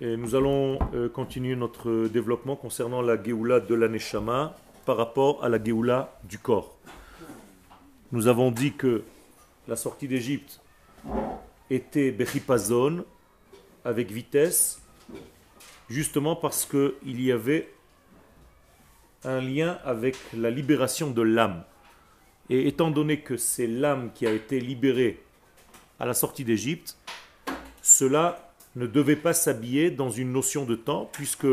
[0.00, 5.50] Et nous allons euh, continuer notre développement concernant la Géoula de l'Aneshama par rapport à
[5.50, 6.78] la Géoula du corps.
[8.10, 9.02] Nous avons dit que
[9.68, 10.60] la sortie d'Égypte
[11.68, 13.04] était Bechipazon
[13.84, 14.80] avec vitesse,
[15.90, 17.70] justement parce qu'il y avait
[19.24, 21.64] un lien avec la libération de l'âme.
[22.48, 25.22] Et étant donné que c'est l'âme qui a été libérée
[26.00, 26.96] à la sortie d'Égypte,
[27.82, 31.46] cela ne devait pas s'habiller dans une notion de temps, puisque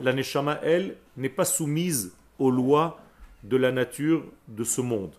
[0.00, 2.98] la Neshama, elle, n'est pas soumise aux lois
[3.42, 5.14] de la nature de ce monde.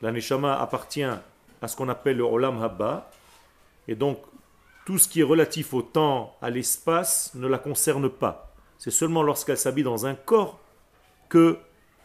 [0.00, 3.10] La Neshama appartient à ce qu'on appelle le Olam Habba,
[3.88, 4.18] et donc
[4.86, 8.54] tout ce qui est relatif au temps, à l'espace, ne la concerne pas.
[8.78, 10.60] C'est seulement lorsqu'elle s'habille dans un corps
[11.28, 11.58] que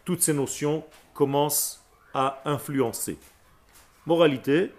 [0.05, 0.84] toutes ces notions
[1.14, 1.84] commencent
[2.14, 3.17] à influencer.
[4.05, 4.72] Moralité,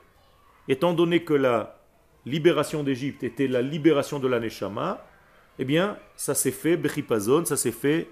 [0.69, 1.79] étant donné que la
[2.27, 5.07] libération d'Égypte était la libération de la Neshama,
[5.59, 8.09] eh bien, ça s'est fait, Bechipazon, ça s'est fait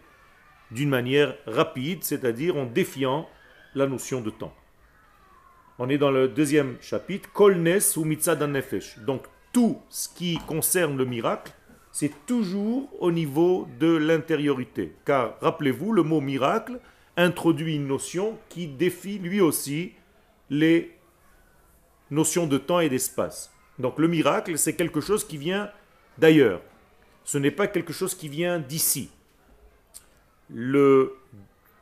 [0.70, 3.28] d'une manière rapide, c'est-à-dire en défiant
[3.74, 4.54] la notion de temps.
[5.78, 8.98] On est dans le deuxième chapitre, Kolnes ou Mitzad Nefesh.
[9.00, 9.22] Donc,
[9.52, 11.52] tout ce qui concerne le miracle,
[11.90, 14.94] c'est toujours au niveau de l'intériorité.
[15.04, 16.78] Car, rappelez-vous, le mot miracle
[17.16, 19.92] introduit une notion qui défie lui aussi
[20.48, 20.96] les
[22.10, 23.52] notions de temps et d'espace.
[23.82, 25.68] Donc le miracle, c'est quelque chose qui vient
[26.16, 26.60] d'ailleurs.
[27.24, 29.10] Ce n'est pas quelque chose qui vient d'ici.
[30.48, 31.16] Le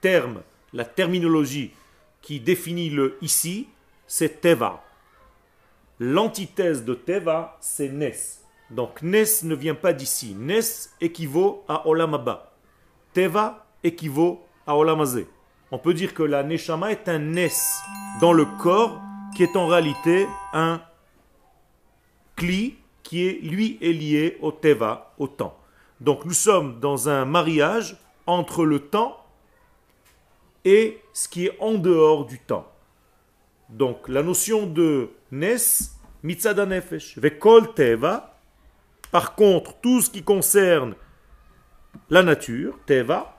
[0.01, 0.41] terme,
[0.73, 1.73] la terminologie
[2.23, 3.69] qui définit le ici,
[4.07, 4.83] c'est Teva.
[5.99, 8.41] L'antithèse de Teva, c'est Nes.
[8.71, 10.35] Donc Nes ne vient pas d'ici.
[10.35, 12.55] Nes équivaut à Olamaba.
[13.13, 15.29] Teva équivaut à Olamazé.
[15.71, 17.53] On peut dire que la Neshama est un Nes
[18.23, 19.03] dans le corps
[19.37, 20.81] qui est en réalité un
[23.03, 25.59] qui est lui est lié au teva, au temps.
[26.01, 27.97] Donc nous sommes dans un mariage
[28.27, 29.25] entre le temps
[30.65, 32.71] et ce qui est en dehors du temps.
[33.69, 35.57] Donc la notion de nes,
[36.23, 38.39] mitzada nefesh, vekol teva.
[39.11, 40.95] Par contre, tout ce qui concerne
[42.09, 43.37] la nature, teva,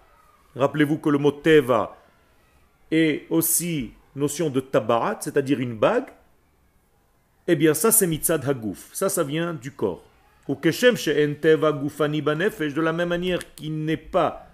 [0.55, 1.97] rappelez-vous que le mot teva
[2.91, 6.09] est aussi notion de tabarat, c'est-à-dire une bague,
[7.47, 8.89] eh bien, ça, c'est mitzad hagouf.
[8.93, 10.03] Ça, ça vient du corps.
[10.47, 14.47] Ou keshem de la même manière qu'il n'est pas,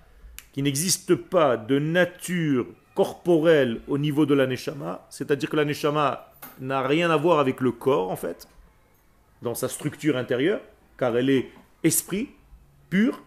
[0.56, 6.81] n'existe pas de nature corporelle au niveau de la neshama, c'est-à-dire que la neshama n'a
[6.81, 8.47] rien à voir avec le corps, en fait,
[9.42, 10.62] dans sa structure intérieure,
[10.97, 11.50] car elle est
[11.84, 12.30] esprit
[12.90, 13.24] pur.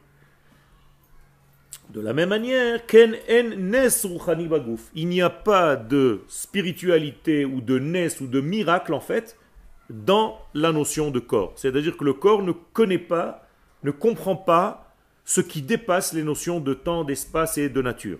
[1.90, 4.06] De la même manière, ken en nes
[4.94, 9.36] Il n'y a pas de spiritualité ou de nes ou de miracle, en fait,
[9.90, 11.52] dans la notion de corps.
[11.56, 13.46] C'est-à-dire que le corps ne connaît pas,
[13.82, 18.18] ne comprend pas ce qui dépasse les notions de temps, d'espace et de nature.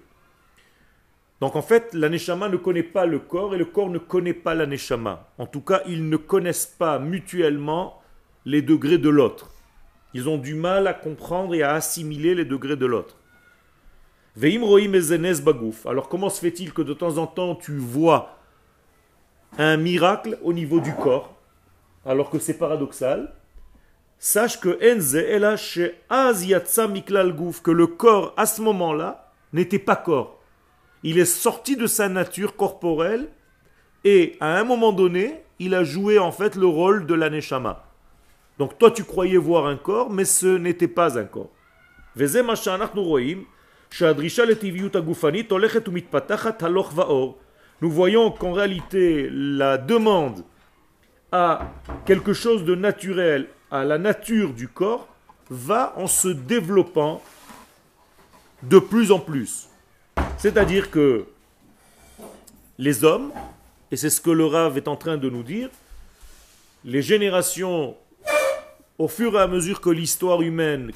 [1.40, 4.54] Donc en fait, l'aneshama ne connaît pas le corps et le corps ne connaît pas
[4.54, 5.28] l'aneshama.
[5.38, 8.02] En tout cas, ils ne connaissent pas mutuellement
[8.44, 9.50] les degrés de l'autre.
[10.12, 13.16] Ils ont du mal à comprendre et à assimiler les degrés de l'autre.
[15.86, 18.38] Alors comment se fait-il que de temps en temps tu vois
[19.58, 21.39] un miracle au niveau du corps?
[22.04, 23.32] Alors que c'est paradoxal,
[24.18, 25.14] sache que Enze
[27.62, 30.40] que le corps à ce moment-là n'était pas corps.
[31.02, 33.28] Il est sorti de sa nature corporelle
[34.04, 37.84] et à un moment donné, il a joué en fait le rôle de l'aneshama.
[38.58, 41.50] Donc toi tu croyais voir un corps, mais ce n'était pas un corps.
[47.82, 50.44] Nous voyons qu'en réalité la demande
[51.32, 51.70] à
[52.06, 55.08] quelque chose de naturel, à la nature du corps,
[55.48, 57.22] va en se développant
[58.62, 59.68] de plus en plus.
[60.38, 61.26] C'est-à-dire que
[62.78, 63.32] les hommes,
[63.90, 65.68] et c'est ce que le Rav est en train de nous dire,
[66.84, 67.96] les générations,
[68.98, 70.92] au fur et à mesure que l'histoire humaine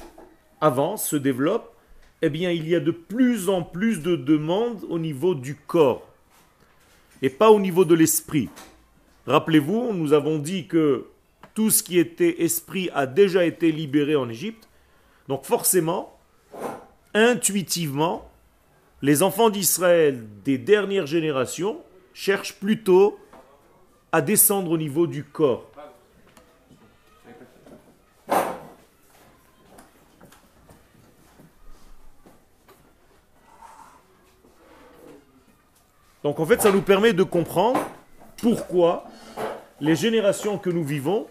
[0.61, 1.75] avance, se développe,
[2.21, 6.07] eh bien il y a de plus en plus de demandes au niveau du corps
[7.21, 8.49] et pas au niveau de l'esprit.
[9.27, 11.07] Rappelez-vous, nous avons dit que
[11.55, 14.69] tout ce qui était esprit a déjà été libéré en Égypte.
[15.27, 16.15] Donc forcément,
[17.13, 18.29] intuitivement,
[19.01, 21.81] les enfants d'Israël des dernières générations
[22.13, 23.17] cherchent plutôt
[24.11, 25.71] à descendre au niveau du corps.
[36.23, 37.79] Donc en fait, ça nous permet de comprendre
[38.37, 39.05] pourquoi
[39.79, 41.27] les générations que nous vivons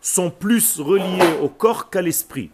[0.00, 2.50] sont plus reliés au corps qu'à l'esprit.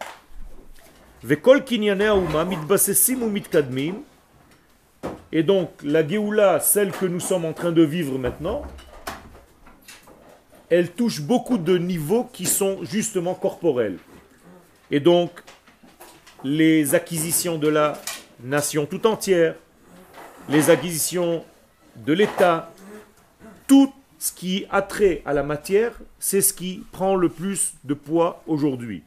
[5.31, 8.63] Et donc, la Géoula, celle que nous sommes en train de vivre maintenant,
[10.69, 13.99] elle touche beaucoup de niveaux qui sont justement corporels.
[14.91, 15.31] Et donc,
[16.43, 17.93] les acquisitions de la
[18.43, 19.55] nation tout entière,
[20.49, 21.45] les acquisitions
[21.95, 22.72] de l'État,
[23.67, 27.93] tout ce qui a trait à la matière, c'est ce qui prend le plus de
[27.93, 29.03] poids aujourd'hui.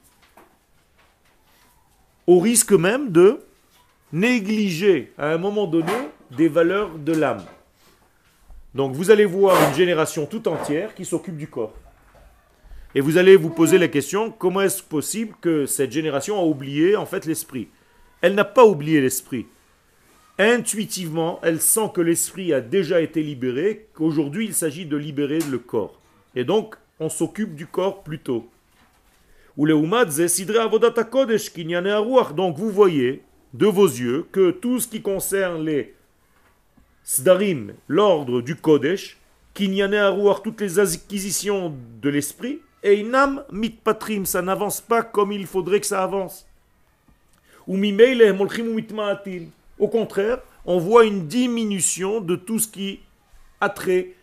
[2.26, 3.40] Au risque même de
[4.12, 5.92] négliger à un moment donné
[6.30, 7.44] des valeurs de l'âme.
[8.74, 11.74] Donc vous allez voir une génération tout entière qui s'occupe du corps.
[12.94, 16.96] Et vous allez vous poser la question, comment est-ce possible que cette génération a oublié
[16.96, 17.68] en fait l'esprit?
[18.20, 19.46] Elle n'a pas oublié l'esprit.
[20.38, 25.58] Intuitivement, elle sent que l'esprit a déjà été libéré, qu'aujourd'hui il s'agit de libérer le
[25.58, 25.98] corps.
[26.34, 28.46] Et donc, on s'occupe du corps plutôt.
[29.56, 29.78] Donc
[32.58, 33.22] vous voyez
[33.54, 35.94] de vos yeux que tout ce qui concerne les
[37.04, 39.16] Sdarim, l'ordre du Kodesh,
[39.54, 40.10] Kinyané
[40.44, 45.86] toutes les acquisitions de l'esprit, et Inam Mitpatrim, ça n'avance pas comme il faudrait que
[45.86, 46.46] ça avance.
[47.66, 47.78] Ou
[49.78, 53.00] Au contraire, on voit une diminution de tout ce qui
[53.60, 54.14] a trait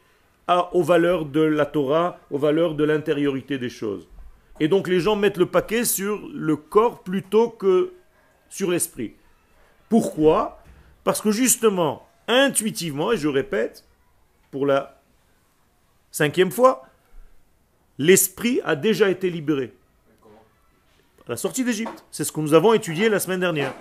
[0.47, 4.07] aux valeurs de la Torah, aux valeurs de l'intériorité des choses.
[4.59, 7.93] Et donc les gens mettent le paquet sur le corps plutôt que
[8.49, 9.15] sur l'esprit.
[9.89, 10.61] Pourquoi?
[11.03, 13.85] Parce que justement, intuitivement, et je répète
[14.51, 15.01] pour la
[16.11, 16.83] cinquième fois,
[17.97, 19.73] l'esprit a déjà été libéré.
[21.27, 22.03] la sortie d'Égypte.
[22.11, 23.73] C'est ce que nous avons étudié la semaine dernière.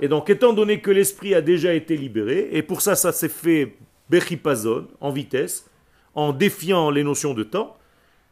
[0.00, 3.28] Et donc, étant donné que l'esprit a déjà été libéré, et pour ça, ça s'est
[3.28, 3.76] fait
[4.08, 5.70] bechipazon, en vitesse,
[6.14, 7.76] en défiant les notions de temps,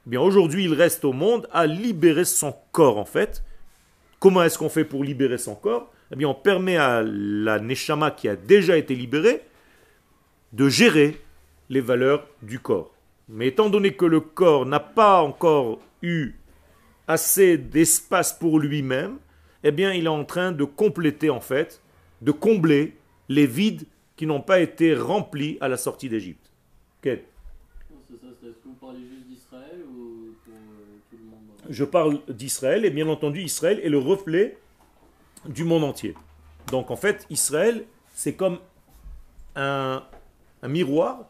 [0.06, 3.44] eh bien aujourd'hui, il reste au monde à libérer son corps, en fait.
[4.18, 5.92] Comment est-ce qu'on fait pour libérer son corps?
[6.10, 9.42] Eh bien, on permet à la Neshama qui a déjà été libérée
[10.54, 11.20] de gérer
[11.68, 12.94] les valeurs du corps.
[13.28, 16.32] Mais étant donné que le corps n'a pas encore eu
[17.06, 19.18] assez d'espace pour lui-même,
[19.64, 21.80] eh bien, il est en train de compléter, en fait,
[22.22, 22.96] de combler
[23.28, 23.84] les vides
[24.16, 26.50] qui n'ont pas été remplis à la sortie d'Égypte.
[31.68, 34.56] Je parle d'Israël, et bien entendu, Israël est le reflet
[35.46, 36.14] du monde entier.
[36.70, 37.84] Donc, en fait, Israël,
[38.14, 38.58] c'est comme
[39.54, 40.02] un,
[40.62, 41.26] un miroir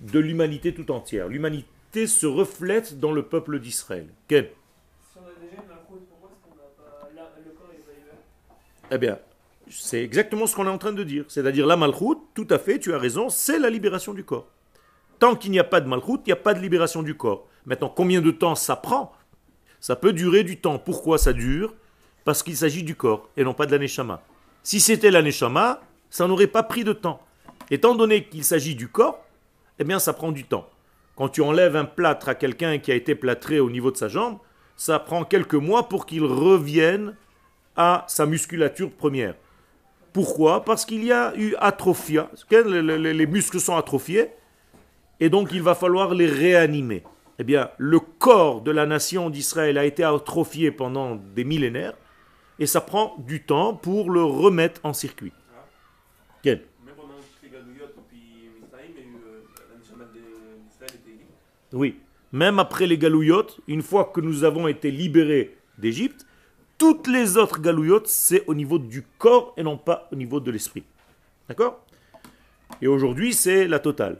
[0.00, 1.28] de l'humanité tout entière.
[1.28, 4.08] L'humanité se reflète dans le peuple d'Israël.
[8.90, 9.18] Eh bien,
[9.68, 11.24] c'est exactement ce qu'on est en train de dire.
[11.28, 14.46] C'est-à-dire la malchoute, tout à fait, tu as raison, c'est la libération du corps.
[15.18, 17.46] Tant qu'il n'y a pas de malchoute, il n'y a pas de libération du corps.
[17.66, 19.12] Maintenant, combien de temps ça prend?
[19.80, 20.78] Ça peut durer du temps.
[20.78, 21.74] Pourquoi ça dure?
[22.24, 24.22] Parce qu'il s'agit du corps et non pas de l'aneshama.
[24.62, 27.20] Si c'était l'aneshama, ça n'aurait pas pris de temps.
[27.70, 29.24] Étant donné qu'il s'agit du corps,
[29.78, 30.68] eh bien ça prend du temps.
[31.16, 34.08] Quand tu enlèves un plâtre à quelqu'un qui a été plâtré au niveau de sa
[34.08, 34.38] jambe,
[34.76, 37.14] ça prend quelques mois pour qu'il revienne
[37.76, 39.34] à sa musculature première.
[40.12, 40.64] Pourquoi?
[40.64, 44.30] Parce qu'il y a eu atrophia, les muscles sont atrophiés,
[45.20, 47.02] et donc il va falloir les réanimer.
[47.38, 51.94] Eh bien, le corps de la nation d'Israël a été atrophié pendant des millénaires,
[52.60, 55.32] et ça prend du temps pour le remettre en circuit.
[56.42, 56.62] Quel
[61.74, 61.96] Oui.
[62.30, 66.24] Même après les galouillottes, une fois que nous avons été libérés d'Égypte,
[66.78, 70.50] toutes les autres galouillottes, c'est au niveau du corps et non pas au niveau de
[70.50, 70.84] l'esprit.
[71.48, 71.84] D'accord?
[72.80, 74.18] Et aujourd'hui, c'est la totale.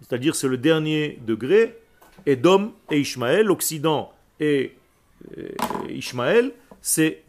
[0.00, 1.78] C'est-à-dire, c'est le dernier degré.
[2.26, 4.74] Edom et Ishmaël, l'Occident et
[5.38, 5.48] euh,
[5.88, 7.22] Ishmaël, c'est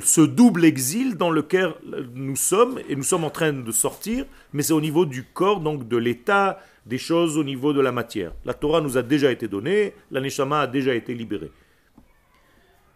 [0.00, 1.72] ce double exil dans lequel
[2.14, 5.60] nous sommes, et nous sommes en train de sortir, mais c'est au niveau du corps,
[5.60, 8.32] donc de l'état des choses au niveau de la matière.
[8.44, 11.52] La Torah nous a déjà été donnée, la Neshama a déjà été libérée.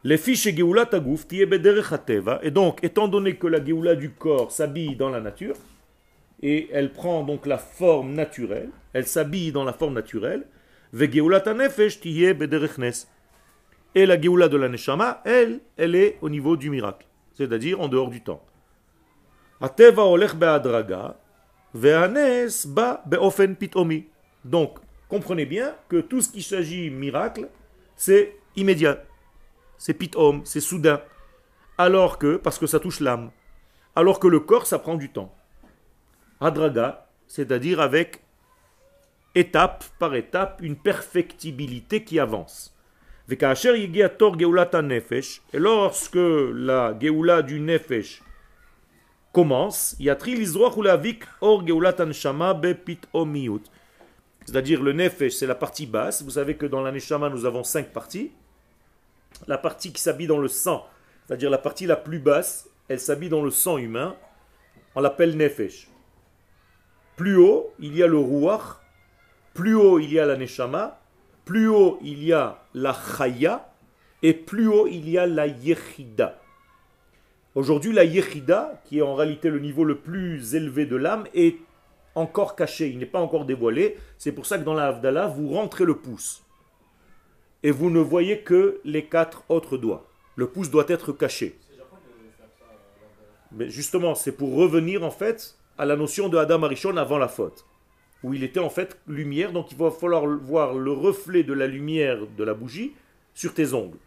[0.05, 5.11] Les fiches Geoula Tagouf, et donc, étant donné que la Geoula du corps s'habille dans
[5.11, 5.55] la nature,
[6.43, 10.45] et elle prend donc la forme naturelle, elle s'habille dans la forme naturelle,
[10.93, 11.07] et
[14.07, 18.11] la Geoula de la Neshama, elle, elle est au niveau du miracle, c'est-à-dire en dehors
[18.11, 18.45] du temps.
[24.45, 24.79] Donc,
[25.09, 27.47] comprenez bien que tout ce qui s'agit miracle,
[27.95, 29.05] c'est immédiat.
[29.85, 31.01] C'est pitom, c'est soudain.
[31.77, 33.33] Alors que, parce que ça touche l'âme,
[33.97, 35.35] alors que le corps, ça prend du temps.
[36.41, 38.23] Adraga, c'est-à-dire avec
[39.35, 42.73] étape par étape, une perfectibilité qui avance.
[43.29, 43.37] Et
[45.59, 48.23] lorsque la Geoula du Nefesh
[49.33, 49.97] commence,
[54.45, 56.23] c'est-à-dire le Nefesh, c'est la partie basse.
[56.23, 58.31] Vous savez que dans l'Aneshama, nous avons cinq parties.
[59.47, 60.87] La partie qui s'habille dans le sang,
[61.27, 64.17] c'est-à-dire la partie la plus basse, elle s'habille dans le sang humain.
[64.95, 65.89] On l'appelle Nefesh.
[67.17, 68.81] Plus haut, il y a le Ruach.
[69.55, 71.01] Plus haut, il y a la Neshama.
[71.45, 73.69] Plus haut, il y a la Chaya.
[74.23, 76.39] Et plus haut, il y a la Yechida.
[77.55, 81.57] Aujourd'hui, la Yechida, qui est en réalité le niveau le plus élevé de l'âme, est
[82.15, 83.97] encore caché, il n'est pas encore dévoilé.
[84.19, 86.43] C'est pour ça que dans la Havdalah, vous rentrez le pouce.
[87.63, 90.09] Et vous ne voyez que les quatre autres doigts.
[90.37, 91.59] Le pouce doit être caché.
[93.53, 97.29] Mais justement, c'est pour revenir en fait à la notion de Adam Arishon avant la
[97.29, 97.65] faute.
[98.23, 101.67] Où il était en fait lumière, donc il va falloir voir le reflet de la
[101.67, 102.93] lumière de la bougie
[103.35, 103.99] sur tes ongles.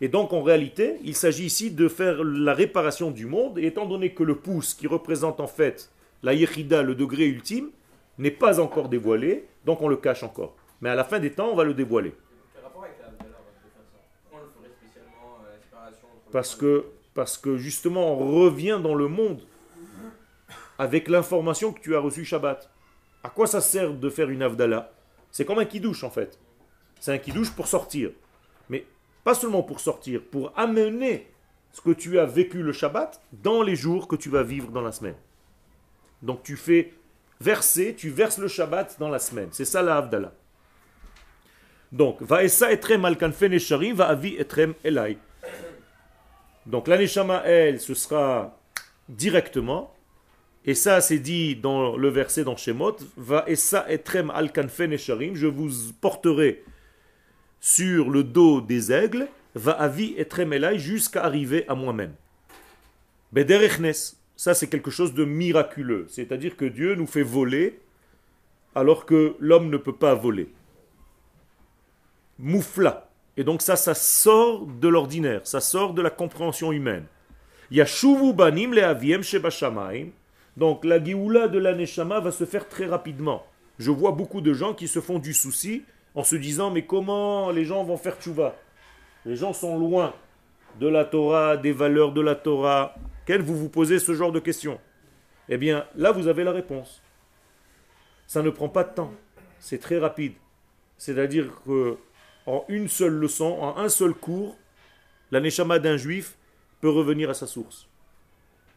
[0.00, 3.86] Et donc en réalité, il s'agit ici de faire la réparation du monde, et étant
[3.86, 5.90] donné que le pouce qui représente en fait
[6.22, 7.70] la yechida, le degré ultime,
[8.18, 10.56] n'est pas encore dévoilé, donc on le cache encore.
[10.80, 12.14] Mais à la fin des temps, on va le dévoiler.
[16.34, 19.40] Parce que, parce que justement, on revient dans le monde
[20.80, 22.68] avec l'information que tu as reçue Shabbat.
[23.22, 24.92] À quoi ça sert de faire une avdala
[25.30, 26.36] C'est comme un kidouche en fait.
[26.98, 28.10] C'est un kidouche pour sortir.
[28.68, 28.84] Mais
[29.22, 31.30] pas seulement pour sortir, pour amener
[31.70, 34.82] ce que tu as vécu le Shabbat dans les jours que tu vas vivre dans
[34.82, 35.14] la semaine.
[36.20, 36.94] Donc tu fais
[37.40, 39.50] verser, tu verses le Shabbat dans la semaine.
[39.52, 40.32] C'est ça la Havdalah.
[41.92, 45.16] Donc, va essa etrem al va avi etrem elai.
[46.66, 48.58] Donc la neshama, elle, ce sera
[49.08, 49.94] directement.
[50.64, 52.96] Et ça, c'est dit dans le verset dans Shemot.
[53.16, 56.64] Va essa etrem al je vous porterai
[57.60, 59.28] sur le dos des aigles.
[59.54, 62.14] Va avi etrem elai jusqu'à arriver à moi-même.
[63.32, 64.16] Bederechnes.
[64.36, 66.06] Ça, c'est quelque chose de miraculeux.
[66.08, 67.78] C'est-à-dire que Dieu nous fait voler
[68.74, 70.48] alors que l'homme ne peut pas voler.
[72.38, 73.10] Moufla.
[73.36, 77.06] Et donc ça, ça sort de l'ordinaire, ça sort de la compréhension humaine.
[77.70, 80.08] Yashuvu banim le shebashamaim.
[80.56, 83.44] Donc la Géoula de l'aneshama va se faire très rapidement.
[83.78, 85.82] Je vois beaucoup de gens qui se font du souci
[86.14, 88.54] en se disant mais comment les gens vont faire tchouva?
[89.24, 90.14] Les gens sont loin
[90.78, 92.94] de la Torah, des valeurs de la Torah.
[93.26, 94.78] Quel vous vous posez ce genre de questions
[95.48, 97.02] Eh bien, là, vous avez la réponse.
[98.26, 99.12] Ça ne prend pas de temps.
[99.58, 100.34] C'est très rapide.
[100.98, 101.96] C'est-à-dire que
[102.46, 104.56] en une seule leçon, en un seul cours,
[105.30, 105.40] la
[105.78, 106.36] d'un juif
[106.80, 107.88] peut revenir à sa source.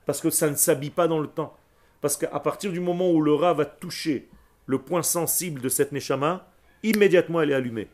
[0.06, 1.56] Parce que ça ne s'habille pas dans le temps.
[2.02, 4.30] Parce qu'à partir du moment où le rat va toucher
[4.66, 6.48] le point sensible de cette neshama,
[6.84, 7.88] immédiatement elle est allumée.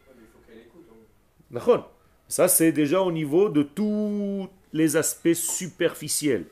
[2.27, 6.45] Ça, c'est déjà au niveau de tous les aspects superficiels.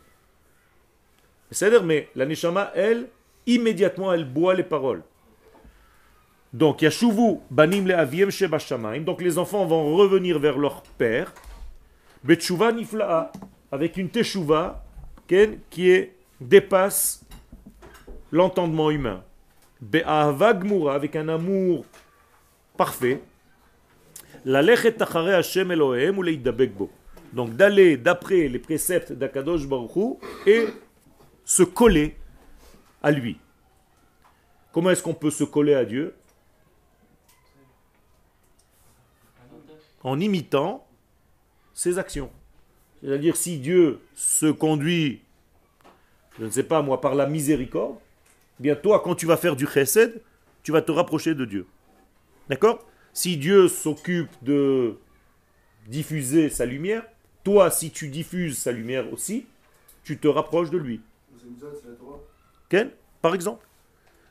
[1.49, 3.09] C'est-à-dire, mais la neshama, elle,
[3.45, 5.03] immédiatement, elle boit les paroles.
[6.53, 8.29] Donc, Yashuvu banim le aviem
[9.05, 11.33] Donc, les enfants vont revenir vers leur père.
[12.23, 13.31] Betshuva nifla'a.
[13.71, 14.83] Avec une teshuva
[15.27, 16.09] qui
[16.41, 17.25] dépasse
[18.31, 19.23] l'entendement humain.
[19.79, 20.95] Be'ahava gmura.
[20.95, 21.85] Avec un amour
[22.75, 23.21] parfait.
[24.43, 26.89] La lechet tachare Hashem Elohem ou
[27.31, 30.65] Donc, d'aller d'après les préceptes d'Akadosh Baruch et
[31.45, 32.17] se coller
[33.01, 33.37] à lui.
[34.73, 36.13] Comment est-ce qu'on peut se coller à Dieu?
[40.03, 40.87] En imitant
[41.73, 42.31] ses actions.
[43.01, 45.21] C'est-à-dire si Dieu se conduit,
[46.39, 47.95] je ne sais pas moi, par la miséricorde,
[48.59, 50.21] eh bien toi quand tu vas faire du chesed,
[50.63, 51.65] tu vas te rapprocher de Dieu.
[52.49, 52.85] D'accord?
[53.13, 54.97] Si Dieu s'occupe de
[55.87, 57.03] diffuser sa lumière,
[57.43, 59.45] toi si tu diffuses sa lumière aussi,
[60.03, 61.01] tu te rapproches de lui.
[62.69, 62.89] Ken,
[63.21, 63.67] par exemple.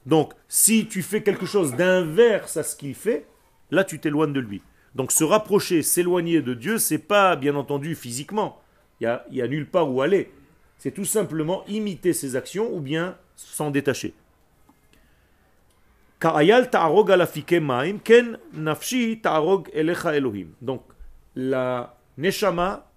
[0.07, 3.27] Donc, si tu fais quelque chose d'inverse à ce qu'il fait,
[3.71, 4.62] là tu t'éloignes de lui.
[4.94, 8.61] Donc se rapprocher, s'éloigner de Dieu, c'est pas bien entendu physiquement.
[9.00, 10.30] Il n'y a, a nulle part où aller.
[10.78, 14.14] C'est tout simplement imiter ses actions ou bien s'en détacher.
[20.61, 20.82] Donc,
[21.35, 22.90] la neshama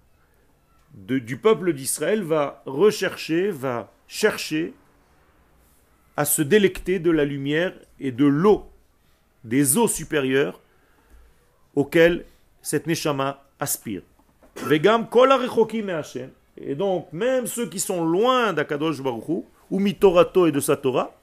[0.93, 4.73] du peuple d'Israël va rechercher, va chercher
[6.17, 8.69] à se délecter de la lumière et de l'eau,
[9.43, 10.59] des eaux supérieures
[11.75, 12.25] auxquelles
[12.62, 14.01] cette Neshama aspire.
[14.58, 15.08] Vegam
[16.58, 21.13] Et donc, même ceux qui sont loin d'Akadosh Baruch ou mitorato et de sa Torah,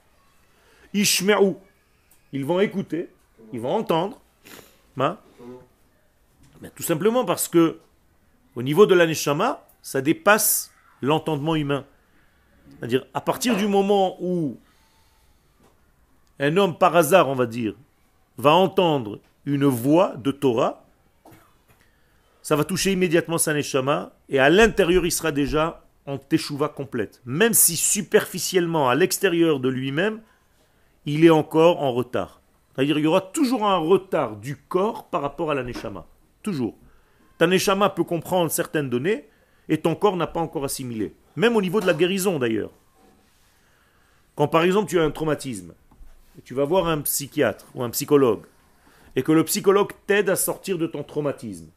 [0.92, 1.54] ishme'u,
[2.32, 3.08] ils vont écouter,
[3.52, 4.20] ils vont entendre.
[4.96, 7.78] Mais Tout simplement parce que,
[8.54, 11.84] au niveau de l'aneshama, ça dépasse l'entendement humain.
[12.78, 14.58] C'est-à-dire, à partir du moment où
[16.38, 17.74] un homme, par hasard, on va dire,
[18.36, 20.84] va entendre une voix de Torah,
[22.42, 27.20] ça va toucher immédiatement sa neshama, et à l'intérieur, il sera déjà en teshuva complète.
[27.24, 30.20] Même si superficiellement, à l'extérieur de lui-même,
[31.06, 32.40] il est encore en retard.
[32.74, 36.06] C'est-à-dire qu'il y aura toujours un retard du corps par rapport à la neshama.
[36.42, 36.76] Toujours.
[37.38, 39.28] Ta neshama peut comprendre certaines données,
[39.68, 41.14] et ton corps n'a pas encore assimilé.
[41.36, 42.72] Même au niveau de la guérison d'ailleurs.
[44.34, 45.74] Quand par exemple tu as un traumatisme,
[46.44, 48.46] tu vas voir un psychiatre ou un psychologue,
[49.16, 51.70] et que le psychologue t'aide à sortir de ton traumatisme,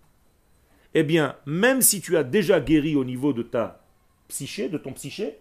[0.94, 3.84] eh bien, même si tu as déjà guéri au niveau de ta
[4.28, 5.40] psyché, de ton psyché,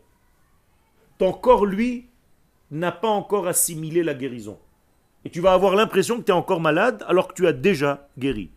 [1.18, 2.08] ton corps, lui,
[2.70, 4.58] n'a pas encore assimilé la guérison.
[5.24, 8.08] Et tu vas avoir l'impression que tu es encore malade alors que tu as déjà
[8.18, 8.50] guéri.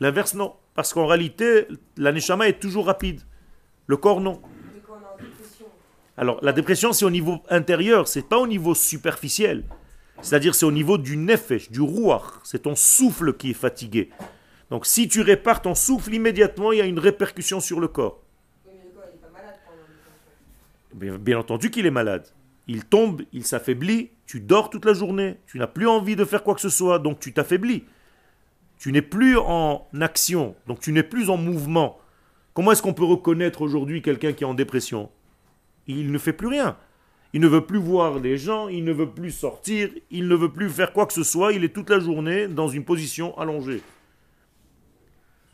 [0.00, 0.54] L'inverse, non.
[0.74, 3.22] Parce qu'en réalité, la est toujours rapide.
[3.86, 4.40] Le corps, non.
[6.16, 9.64] Alors, la dépression, c'est au niveau intérieur, c'est pas au niveau superficiel.
[10.20, 12.40] C'est-à-dire, c'est au niveau du nefesh, du rouar.
[12.44, 14.10] C'est ton souffle qui est fatigué.
[14.70, 18.22] Donc, si tu répares ton souffle, immédiatement, il y a une répercussion sur le corps.
[20.94, 22.26] Bien, bien entendu qu'il est malade.
[22.66, 26.42] Il tombe, il s'affaiblit, tu dors toute la journée, tu n'as plus envie de faire
[26.42, 27.84] quoi que ce soit, donc tu t'affaiblis.
[28.78, 31.98] Tu n'es plus en action, donc tu n'es plus en mouvement.
[32.52, 35.10] Comment est-ce qu'on peut reconnaître aujourd'hui quelqu'un qui est en dépression?
[35.86, 36.76] Il ne fait plus rien.
[37.34, 40.50] Il ne veut plus voir les gens, il ne veut plus sortir, il ne veut
[40.50, 43.82] plus faire quoi que ce soit, il est toute la journée dans une position allongée.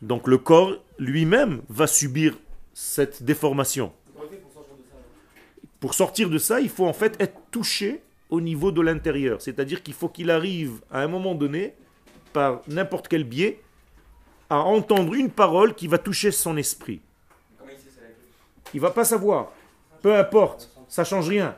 [0.01, 2.37] Donc le corps lui-même va subir
[2.73, 3.91] cette déformation.
[5.79, 9.41] Pour sortir de ça, il faut en fait être touché au niveau de l'intérieur.
[9.41, 11.73] C'est-à-dire qu'il faut qu'il arrive à un moment donné,
[12.33, 13.59] par n'importe quel biais,
[14.49, 17.01] à entendre une parole qui va toucher son esprit.
[18.73, 19.51] Il va pas savoir.
[20.01, 21.55] Peu importe, ça change rien.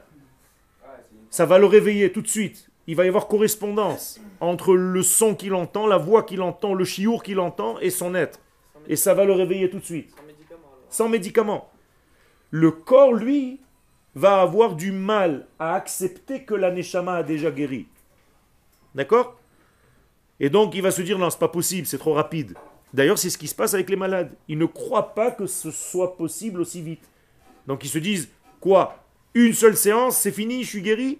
[1.37, 2.67] Ça va le réveiller tout de suite.
[2.87, 6.83] Il va y avoir correspondance entre le son qu'il entend, la voix qu'il entend, le
[6.83, 8.39] chiour qu'il entend et son être.
[8.87, 10.15] Et ça va le réveiller tout de suite.
[10.89, 11.69] Sans médicament.
[12.49, 13.59] Le corps, lui,
[14.15, 17.85] va avoir du mal à accepter que la a déjà guéri.
[18.95, 19.39] D'accord?
[20.39, 22.55] Et donc il va se dire non, c'est pas possible, c'est trop rapide.
[22.95, 24.33] D'ailleurs, c'est ce qui se passe avec les malades.
[24.47, 27.07] Ils ne croient pas que ce soit possible aussi vite.
[27.67, 28.27] Donc ils se disent
[28.59, 29.03] quoi?
[29.35, 31.19] Une seule séance, c'est fini, je suis guéri?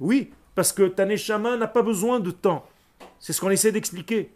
[0.00, 2.66] Oui, parce que ta n'a pas besoin de temps.
[3.18, 4.30] C'est ce qu'on essaie d'expliquer.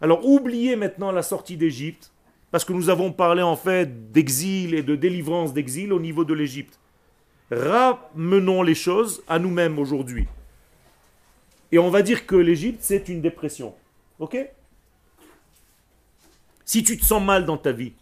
[0.00, 2.10] Alors oubliez maintenant la sortie d'Égypte,
[2.50, 6.34] parce que nous avons parlé en fait d'exil et de délivrance d'exil au niveau de
[6.34, 6.78] l'Égypte.
[7.50, 10.26] Ramenons les choses à nous-mêmes aujourd'hui.
[11.70, 13.74] Et on va dire que l'Égypte, c'est une dépression.
[14.18, 14.36] Ok?
[16.64, 17.92] Si tu te sens mal dans ta vie,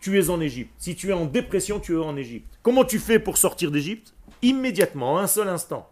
[0.00, 0.72] tu es en Égypte.
[0.78, 2.58] Si tu es en dépression, tu es en Égypte.
[2.62, 4.14] Comment tu fais pour sortir d'Égypte?
[4.42, 5.88] Immédiatement, en un seul instant.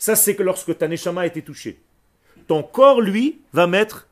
[0.00, 1.78] Ça, c'est que lorsque ta neshama a été touchée.
[2.46, 4.08] Ton corps, lui, va mettre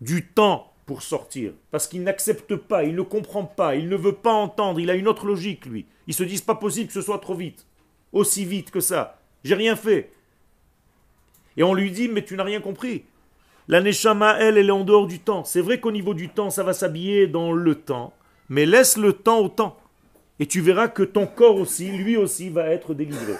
[0.00, 1.52] du temps pour sortir.
[1.70, 4.96] Parce qu'il n'accepte pas, il ne comprend pas, il ne veut pas entendre, il a
[4.96, 5.86] une autre logique, lui.
[6.08, 7.64] Ils se disent pas possible que ce soit trop vite.
[8.12, 9.20] Aussi vite que ça.
[9.44, 10.10] J'ai rien fait.
[11.56, 13.04] Et on lui dit, mais tu n'as rien compris.
[13.68, 15.44] La Neshama, elle, elle est en dehors du temps.
[15.44, 18.14] C'est vrai qu'au niveau du temps, ça va s'habiller dans le temps.
[18.48, 19.78] Mais laisse le temps au temps.
[20.40, 23.34] Et tu verras que ton corps aussi, lui aussi, va être délivré.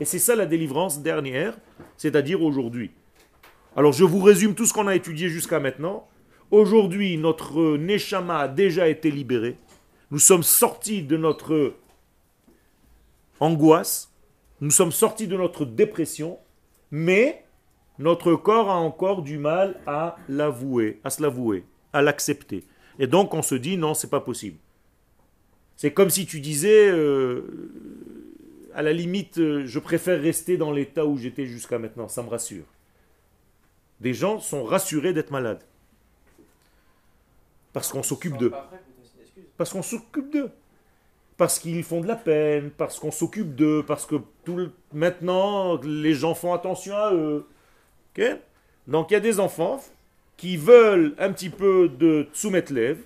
[0.00, 1.56] Et c'est ça la délivrance dernière,
[1.96, 2.92] c'est-à-dire aujourd'hui.
[3.76, 6.08] Alors je vous résume tout ce qu'on a étudié jusqu'à maintenant.
[6.50, 9.56] Aujourd'hui, notre Neshama a déjà été libéré.
[10.10, 11.74] Nous sommes sortis de notre
[13.40, 14.12] angoisse,
[14.60, 16.38] nous sommes sortis de notre dépression,
[16.90, 17.44] mais
[17.98, 22.64] notre corps a encore du mal à l'avouer, à se l'avouer, à l'accepter.
[22.98, 24.58] Et donc on se dit non, c'est pas possible.
[25.76, 27.70] C'est comme si tu disais, euh,
[28.78, 32.28] à la limite, euh, je préfère rester dans l'état où j'étais jusqu'à maintenant, ça me
[32.28, 32.62] rassure.
[33.98, 35.64] Des gens sont rassurés d'être malades.
[37.72, 38.52] Parce qu'on s'occupe d'eux.
[39.56, 40.52] Parce qu'on s'occupe d'eux
[41.36, 44.16] parce qu'ils font de la peine, parce qu'on s'occupe d'eux, parce que
[44.92, 47.46] maintenant les gens font attention à eux.
[48.88, 49.80] Donc il y a des enfants
[50.36, 52.98] qui veulent un petit peu de soumettre lève,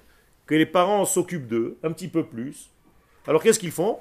[0.46, 2.70] que les parents s'occupent d'eux un petit peu plus.
[3.26, 3.98] Alors qu'est-ce qu'ils font?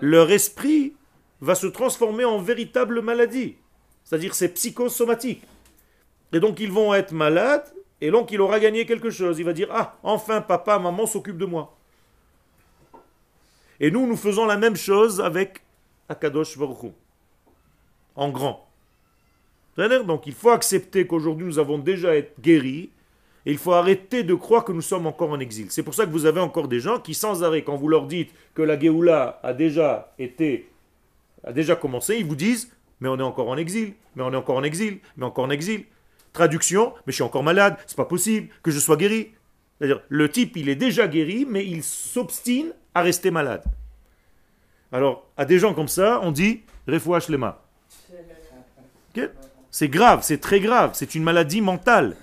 [0.00, 0.94] Leur esprit
[1.40, 3.56] va se transformer en véritable maladie.
[4.04, 5.42] C'est-à-dire c'est psychosomatique.
[6.32, 9.38] Et donc ils vont être malades, et donc il aura gagné quelque chose.
[9.38, 11.76] Il va dire, ah, enfin papa, maman s'occupe de moi.
[13.80, 15.62] Et nous, nous faisons la même chose avec
[16.08, 16.92] Akadosh Baruch
[18.16, 18.68] En grand.
[19.76, 22.90] Donc il faut accepter qu'aujourd'hui nous avons déjà été guéris
[23.46, 25.66] et il faut arrêter de croire que nous sommes encore en exil.
[25.70, 28.06] C'est pour ça que vous avez encore des gens qui, sans arrêt, quand vous leur
[28.06, 30.68] dites que la Géoula a déjà été,
[31.44, 32.70] a déjà commencé, ils vous disent
[33.00, 35.50] Mais on est encore en exil, mais on est encore en exil, mais encore en
[35.50, 35.84] exil.
[36.32, 39.30] Traduction Mais je suis encore malade, c'est pas possible que je sois guéri.
[39.78, 43.62] C'est-à-dire, le type, il est déjà guéri, mais il s'obstine à rester malade.
[44.90, 47.62] Alors, à des gens comme ça, on dit Refouach lema.
[49.70, 52.16] C'est grave, c'est très grave, c'est une maladie mentale.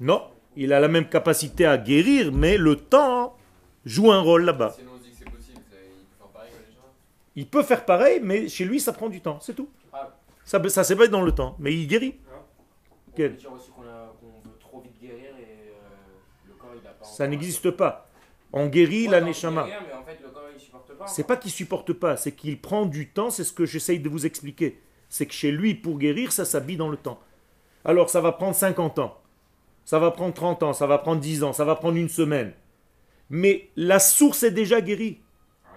[0.00, 0.22] Non,
[0.56, 3.36] il a la même capacité à guérir, mais le temps
[3.84, 4.76] joue un rôle là-bas.
[7.36, 9.68] Il peut faire pareil, mais chez lui, ça prend du temps, c'est tout.
[9.92, 10.16] Ah.
[10.44, 12.18] Ça, ça s'éveille dans le temps, mais il guérit.
[17.02, 18.06] Ça n'existe pas.
[18.52, 19.66] On guérit la neshama.
[21.06, 24.08] C'est pas qu'il supporte pas, c'est qu'il prend du temps, c'est ce que j'essaye de
[24.08, 24.80] vous expliquer.
[25.08, 27.20] C'est que chez lui, pour guérir, ça s'habille dans le temps.
[27.84, 29.16] Alors ça va prendre 50 ans,
[29.88, 32.52] ça va prendre 30 ans, ça va prendre 10 ans, ça va prendre une semaine.
[33.30, 35.18] Mais la source est déjà guérie.
[35.64, 35.70] Ah,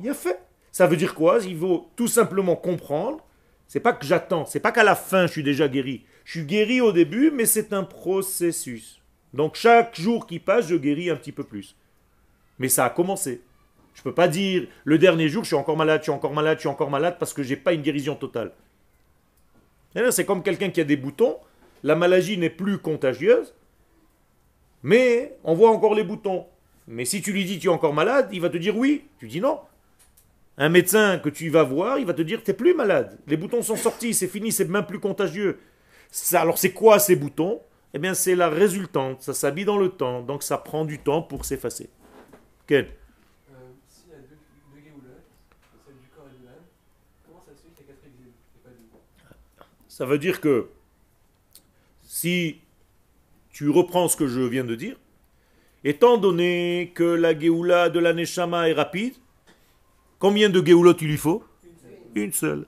[0.00, 0.38] il a fait.
[0.70, 1.40] Ça veut dire quoi?
[1.44, 3.18] Il faut tout simplement comprendre.
[3.66, 6.04] C'est pas que j'attends, c'est pas qu'à la fin je suis déjà guéri.
[6.24, 9.00] Je suis guéri au début, mais c'est un processus.
[9.34, 11.74] Donc chaque jour qui passe, je guéris un petit peu plus.
[12.60, 13.42] Mais ça a commencé.
[13.94, 16.32] Je ne peux pas dire le dernier jour, je suis encore malade, je suis encore
[16.32, 18.52] malade, je suis encore malade parce que je n'ai pas une guérison totale.
[20.12, 21.38] C'est comme quelqu'un qui a des boutons.
[21.82, 23.54] La maladie n'est plus contagieuse,
[24.82, 26.46] mais on voit encore les boutons.
[26.86, 29.04] Mais si tu lui dis tu es encore malade, il va te dire oui.
[29.18, 29.60] Tu dis non.
[30.58, 33.18] Un médecin que tu vas voir, il va te dire tu n'es plus malade.
[33.26, 35.58] Les boutons sont sortis, c'est fini, c'est même plus contagieux.
[36.32, 37.60] alors c'est quoi ces boutons?
[37.94, 41.22] Eh bien c'est la résultante, ça s'habille dans le temps, donc ça prend du temps
[41.22, 41.88] pour s'effacer.
[42.66, 42.88] Quel
[49.88, 50.68] Ça veut dire que
[52.16, 52.62] si
[53.50, 54.96] tu reprends ce que je viens de dire,
[55.84, 59.12] étant donné que la Géoula de la Neshama est rapide,
[60.18, 61.44] combien de Géoulotes il lui faut?
[62.14, 62.64] Une seule.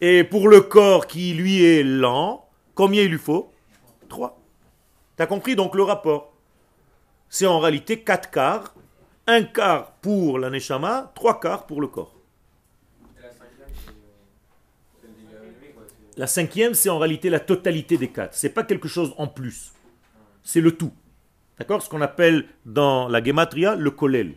[0.00, 3.50] Et pour le corps qui lui est lent, combien il lui faut?
[4.08, 4.40] Trois.
[5.16, 6.32] Tu as compris donc le rapport?
[7.28, 8.76] C'est en réalité quatre quarts.
[9.26, 12.13] Un quart pour la Neshama, trois quarts pour le corps.
[16.16, 18.34] La cinquième, c'est en réalité la totalité des quatre.
[18.34, 19.72] C'est pas quelque chose en plus.
[20.42, 20.92] C'est le tout.
[21.58, 21.82] D'accord?
[21.82, 24.34] Ce qu'on appelle dans la gematria le kolel.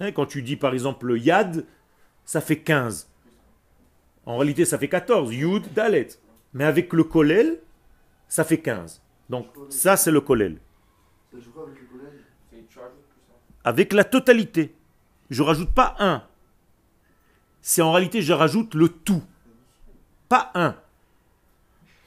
[0.00, 1.64] Hein, quand tu dis par exemple yad,
[2.24, 3.10] ça fait 15.
[4.26, 5.34] En réalité, ça fait 14.
[5.34, 6.08] Yud, dalet.
[6.52, 7.60] Mais avec le kolel,
[8.28, 9.02] ça fait 15.
[9.30, 10.58] Donc ça, c'est le kolel.
[13.64, 14.74] Avec la totalité.
[15.30, 16.22] Je rajoute pas un.
[17.60, 19.22] C'est en réalité, je rajoute le tout
[20.28, 20.74] pas 1.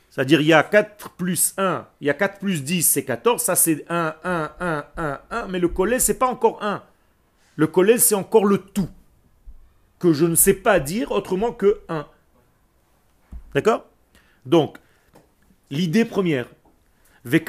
[0.10, 3.42] C'est-à-dire, il y a 4 plus 1, il y a 4 plus 10, c'est 14.
[3.42, 5.48] Ça, c'est 1, 1, 1, 1, 1.
[5.48, 6.84] Mais le collège, c'est pas encore 1.
[7.56, 8.90] Le collège, c'est encore le tout.
[10.00, 12.08] Que je ne sais pas dire autrement que 1.
[13.54, 13.86] D'accord?
[14.46, 14.78] Donc,
[15.70, 16.48] l'idée première.
[17.24, 17.46] Donc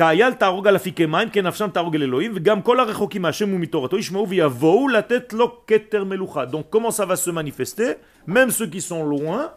[6.68, 7.94] comment ça va se manifester?
[8.26, 9.54] Même ceux qui sont loin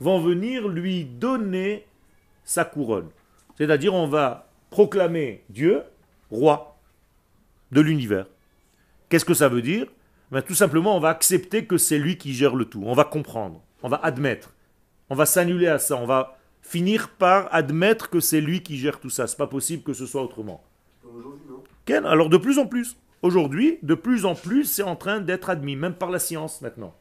[0.00, 1.86] vont venir lui donner
[2.44, 3.08] sa couronne.
[3.56, 5.82] C'est-à-dire on va proclamer Dieu
[6.30, 6.78] roi
[7.72, 8.26] de l'univers.
[9.08, 9.86] Qu'est-ce que ça veut dire?
[10.30, 12.82] Ben, Tout simplement, on va accepter que c'est lui qui gère le tout.
[12.84, 14.54] On va comprendre, on va admettre,
[15.08, 18.98] on va s'annuler à ça, on va finir par admettre que c'est lui qui gère
[18.98, 19.26] tout ça.
[19.26, 20.64] C'est pas possible que ce soit autrement.
[21.88, 22.96] Alors de plus en plus.
[23.22, 26.94] Aujourd'hui, de plus en plus, c'est en train d'être admis, même par la science maintenant.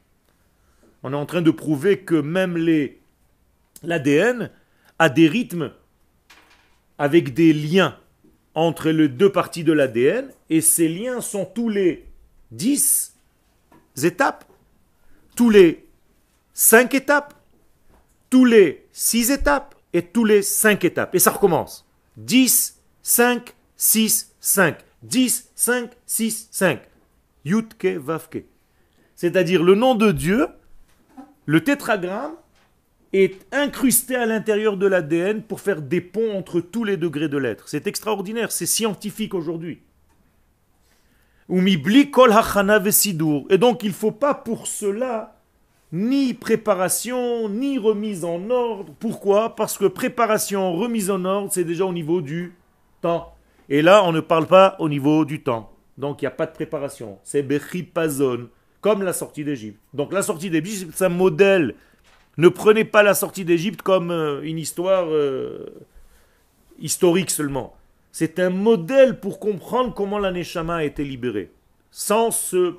[1.07, 2.57] On est en train de prouver que même
[3.83, 4.49] l'ADN
[4.97, 5.71] a des rythmes
[6.97, 7.95] avec des liens
[8.55, 12.07] entre les deux parties de l'ADN et ces liens sont tous les
[12.53, 13.13] 10
[14.01, 14.45] étapes,
[15.35, 15.85] tous les
[16.55, 17.35] 5 étapes,
[18.31, 21.13] tous les 6 étapes et tous les 5 étapes.
[21.13, 21.87] Et ça recommence.
[22.17, 24.79] 10, 5, 6, 5.
[25.03, 26.81] 10, 5, 6, 5.
[27.43, 28.43] Yutke Vavke.
[29.15, 30.47] C'est-à-dire le nom de Dieu
[31.45, 32.33] le tétragramme
[33.13, 37.37] est incrusté à l'intérieur de l'ADN pour faire des ponts entre tous les degrés de
[37.37, 37.69] l'être.
[37.69, 39.81] C'est extraordinaire, c'est scientifique aujourd'hui.
[41.49, 41.57] Et
[43.57, 45.35] donc il ne faut pas pour cela
[45.91, 48.93] ni préparation, ni remise en ordre.
[48.99, 49.55] Pourquoi?
[49.55, 52.53] Parce que préparation, remise en ordre, c'est déjà au niveau du
[53.01, 53.33] temps.
[53.69, 55.71] Et là, on ne parle pas au niveau du temps.
[55.97, 57.19] Donc il n'y a pas de préparation.
[57.23, 58.49] C'est Bechipazon
[58.85, 59.79] comme la sortie d'Égypte.
[59.95, 61.73] Donc la sortie d'Égypte, c'est un modèle.
[62.37, 65.65] Ne prenez pas la sortie d'Égypte comme euh, une histoire euh,
[66.77, 67.75] historique seulement.
[68.11, 71.49] C'est un modèle pour comprendre comment la Neshama a été libérée,
[71.89, 72.75] sans se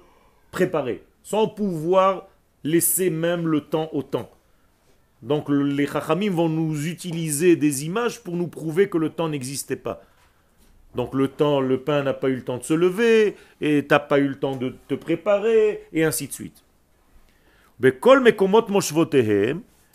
[0.53, 2.29] préparer, sans pouvoir
[2.63, 4.31] laisser même le temps au temps.
[5.23, 9.75] Donc les Chachamim vont nous utiliser des images pour nous prouver que le temps n'existait
[9.75, 10.03] pas.
[10.97, 13.89] Donc le temps, le pain n'a pas eu le temps de se lever, et tu
[13.91, 16.65] n'as pas eu le temps de te préparer, et ainsi de suite.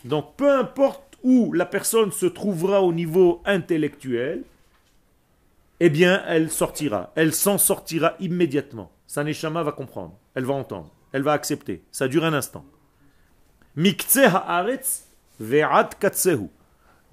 [0.05, 4.43] Donc peu importe où la personne se trouvera au niveau intellectuel,
[5.79, 8.91] eh bien elle sortira, elle s'en sortira immédiatement.
[9.07, 11.81] Sa neshama va comprendre, elle va entendre, elle va accepter.
[11.91, 12.63] Ça dure un instant.
[13.75, 15.07] haaretz
[15.39, 16.49] ve'ad katsehu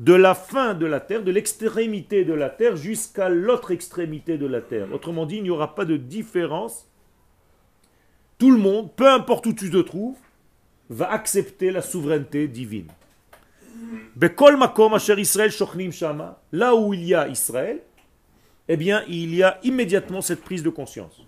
[0.01, 4.47] de la fin de la terre, de l'extrémité de la terre jusqu'à l'autre extrémité de
[4.47, 4.93] la terre.
[4.93, 6.89] Autrement dit, il n'y aura pas de différence.
[8.39, 10.19] Tout le monde, peu importe où tu te trouves,
[10.89, 12.87] va accepter la souveraineté divine.
[16.53, 17.81] Là où il y a Israël,
[18.69, 21.23] eh bien, il y a immédiatement cette prise de conscience.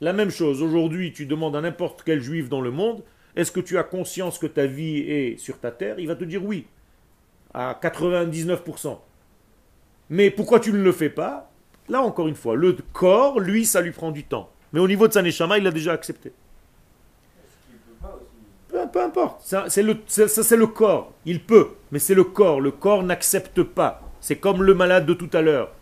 [0.00, 3.02] La même chose, aujourd'hui, tu demandes à n'importe quel juif dans le monde,
[3.36, 5.98] est-ce que tu as conscience que ta vie est sur ta terre?
[5.98, 6.66] Il va te dire oui
[7.54, 8.98] à 99%.
[10.10, 11.50] Mais pourquoi tu ne le fais pas?
[11.88, 14.50] Là, encore une fois, le corps, lui, ça lui prend du temps.
[14.72, 16.32] Mais au niveau de sa il l'a déjà accepté.
[18.68, 19.42] Peu, importe.
[19.42, 21.12] Ça, c'est le, le corps.
[21.24, 22.60] Il peut, mais c'est le corps.
[22.60, 24.00] Le corps n'accepte pas.
[24.20, 25.72] C'est comme le malade de tout à l'heure.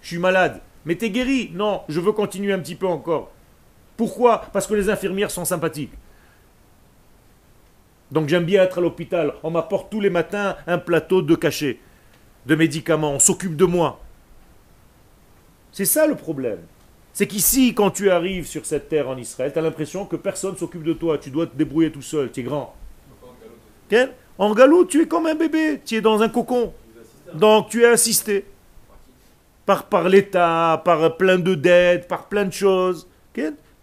[0.00, 0.60] Je suis malade.
[0.84, 1.50] Mais t'es guéri?
[1.52, 3.32] Non, je veux continuer un petit peu encore.
[3.96, 4.42] Pourquoi?
[4.52, 5.92] Parce que les infirmières sont sympathiques.
[8.10, 9.34] Donc j'aime bien être à l'hôpital.
[9.42, 11.78] On m'apporte tous les matins un plateau de cachet,
[12.46, 13.12] de médicaments.
[13.12, 14.00] On s'occupe de moi.
[15.72, 16.58] C'est ça le problème.
[17.12, 20.56] C'est qu'ici, quand tu arrives sur cette terre en Israël, tu as l'impression que personne
[20.56, 21.18] s'occupe de toi.
[21.18, 22.30] Tu dois te débrouiller tout seul.
[22.30, 22.74] Tu es grand.
[24.38, 25.80] En galop, tu es comme un bébé.
[25.84, 26.72] Tu es dans un cocon.
[27.34, 28.44] Donc tu es assisté.
[29.66, 33.06] Par, par l'État, par plein de dettes, par plein de choses.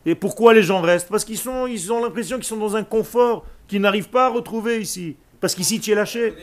[0.05, 1.09] Et pourquoi les gens restent?
[1.09, 4.79] Parce qu'ils ils ont l'impression qu'ils sont dans un confort qu'ils n'arrivent pas à retrouver
[4.81, 5.17] ici.
[5.39, 6.33] Parce qu'ici, tu es lâché.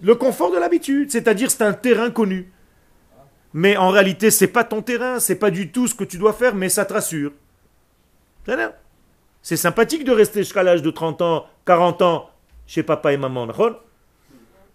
[0.00, 1.10] Le confort de l'habitude.
[1.10, 2.52] C'est-à-dire, c'est un terrain connu.
[3.54, 6.32] Mais en réalité, c'est pas ton terrain, c'est pas du tout ce que tu dois
[6.32, 7.32] faire, mais ça te rassure.
[9.42, 12.30] C'est sympathique de rester jusqu'à l'âge de 30 ans, 40 ans
[12.66, 13.48] chez papa et maman.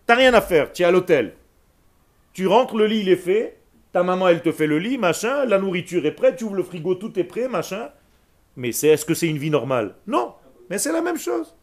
[0.05, 1.33] T'as rien à faire, tu es à l'hôtel.
[2.33, 3.57] Tu rentres, le lit est fait,
[3.93, 6.63] ta maman elle te fait le lit, machin, la nourriture est prête, tu ouvres le
[6.63, 7.89] frigo, tout est prêt, machin.
[8.57, 9.95] Mais c'est, est-ce que c'est une vie normale?
[10.07, 10.33] Non,
[10.69, 11.55] mais c'est la même chose.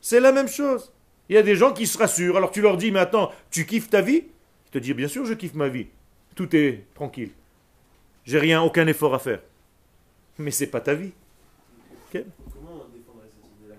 [0.00, 0.92] C'est la même chose.
[1.28, 2.36] Il y a des gens qui se rassurent.
[2.36, 4.24] Alors tu leur dis, mais attends, tu kiffes ta vie?
[4.66, 5.88] Ils te disent, bien sûr, je kiffe ma vie.
[6.36, 7.30] Tout est tranquille.
[8.24, 9.40] J'ai rien, aucun effort à faire.
[10.38, 11.12] Mais c'est pas ta vie.
[12.14, 13.74] Idée-là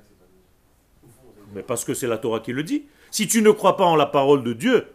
[1.54, 2.86] Mais parce que c'est la Torah qui le dit.
[3.12, 4.88] Si tu ne crois pas en la parole de Dieu,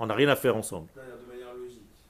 [0.00, 0.88] on n'a rien à faire ensemble.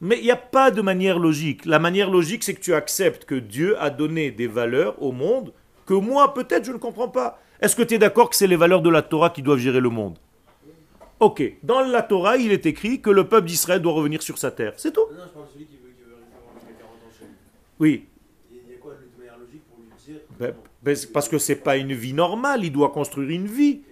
[0.00, 1.64] Mais il n'y a pas de manière logique.
[1.64, 5.52] La manière logique, c'est que tu acceptes que Dieu a donné des valeurs au monde
[5.86, 7.40] que moi, peut-être, je ne comprends pas.
[7.60, 9.80] Est-ce que tu es d'accord que c'est les valeurs de la Torah qui doivent gérer
[9.80, 10.18] le monde?
[11.20, 11.42] Ok.
[11.62, 14.74] Dans la Torah, il est écrit que le peuple d'Israël doit revenir sur sa terre.
[14.76, 15.00] C'est tout.
[15.10, 17.32] Non, je parle de celui qui veut, qui veut 40 ans chez lui.
[17.78, 18.06] Oui.
[18.50, 21.56] Il y a quoi de manière logique pour lui dire ben, ben, Parce que c'est
[21.56, 22.64] pas une vie normale.
[22.64, 23.82] Il doit construire une vie.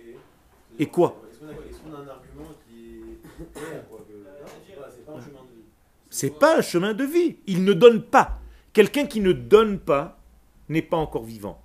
[0.79, 3.03] Et, quoi Est-ce qu'on a, un argument qui
[3.61, 3.83] est
[6.13, 7.39] c'est pas un chemin de vie.
[7.47, 8.39] Il ne donne pas.
[8.75, 10.19] Quelqu'un qui ne donne pas
[10.69, 11.59] n'est pas encore vivant.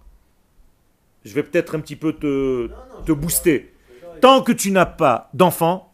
[1.25, 2.69] Je vais peut-être un petit peu te,
[3.05, 3.73] te booster.
[4.21, 5.93] Tant que tu n'as pas d'enfant,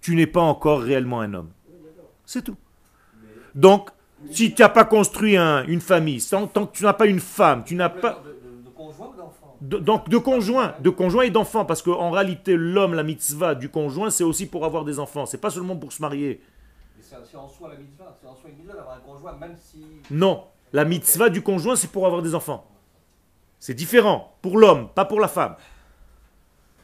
[0.00, 1.50] tu n'es pas encore réellement un homme.
[2.24, 2.56] C'est tout.
[3.54, 3.90] Donc,
[4.30, 7.74] si tu n'as pas construit une famille, tant, que tu n'as pas une femme, tu
[7.74, 8.22] n'as pas...
[9.60, 14.08] donc de conjoint, de conjoint et d'enfant, parce qu'en réalité, l'homme, la mitzvah du conjoint,
[14.08, 15.26] c'est aussi pour avoir des enfants.
[15.26, 16.40] C'est pas seulement pour se marier
[17.30, 18.16] c'est en soi la mitzvah.
[18.20, 19.84] C'est en soi une mitzvah d'avoir un conjoint, même si.
[20.10, 22.66] Non, la mitzvah du conjoint, c'est pour avoir des enfants.
[23.58, 25.56] C'est différent pour l'homme, pas pour la femme.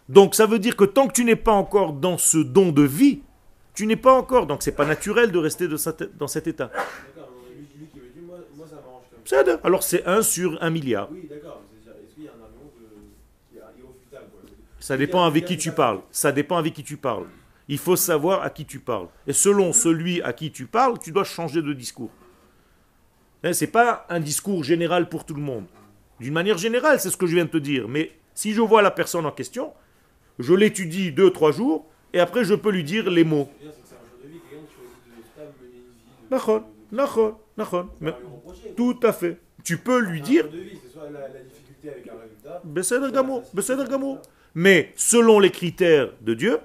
[0.08, 2.82] Donc ça veut dire que tant que tu n'es pas encore dans ce don de
[2.82, 3.22] vie,
[3.74, 4.46] tu n'es pas encore.
[4.46, 6.70] Donc c'est pas naturel de rester dans cet état.
[9.62, 11.08] Alors c'est 1 sur 1 milliard.
[11.10, 11.60] Oui, d'accord.
[11.86, 12.34] Est-ce qu'il y a un
[14.80, 16.00] Ça dépend avec qui tu parles.
[16.10, 17.26] Ça dépend avec qui tu parles.
[17.68, 19.08] Il faut savoir à qui tu parles.
[19.26, 22.10] Et selon celui à qui tu parles, tu dois changer de discours.
[23.44, 25.66] Hein, Ce n'est pas un discours général pour tout le monde.
[26.18, 27.86] D'une manière générale, c'est ce que je viens de te dire.
[27.88, 29.72] Mais si je vois la personne en question,
[30.38, 33.48] je l'étudie deux, trois jours, et après je peux lui dire les mots.
[38.76, 39.38] Tout à fait.
[39.62, 40.48] Tu peux lui dire.
[44.54, 46.58] Mais selon les critères de Dieu,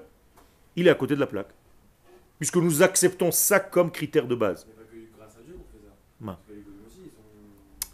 [0.76, 1.50] il est à côté de la plaque.
[2.38, 4.66] Puisque nous acceptons ça comme critère de base.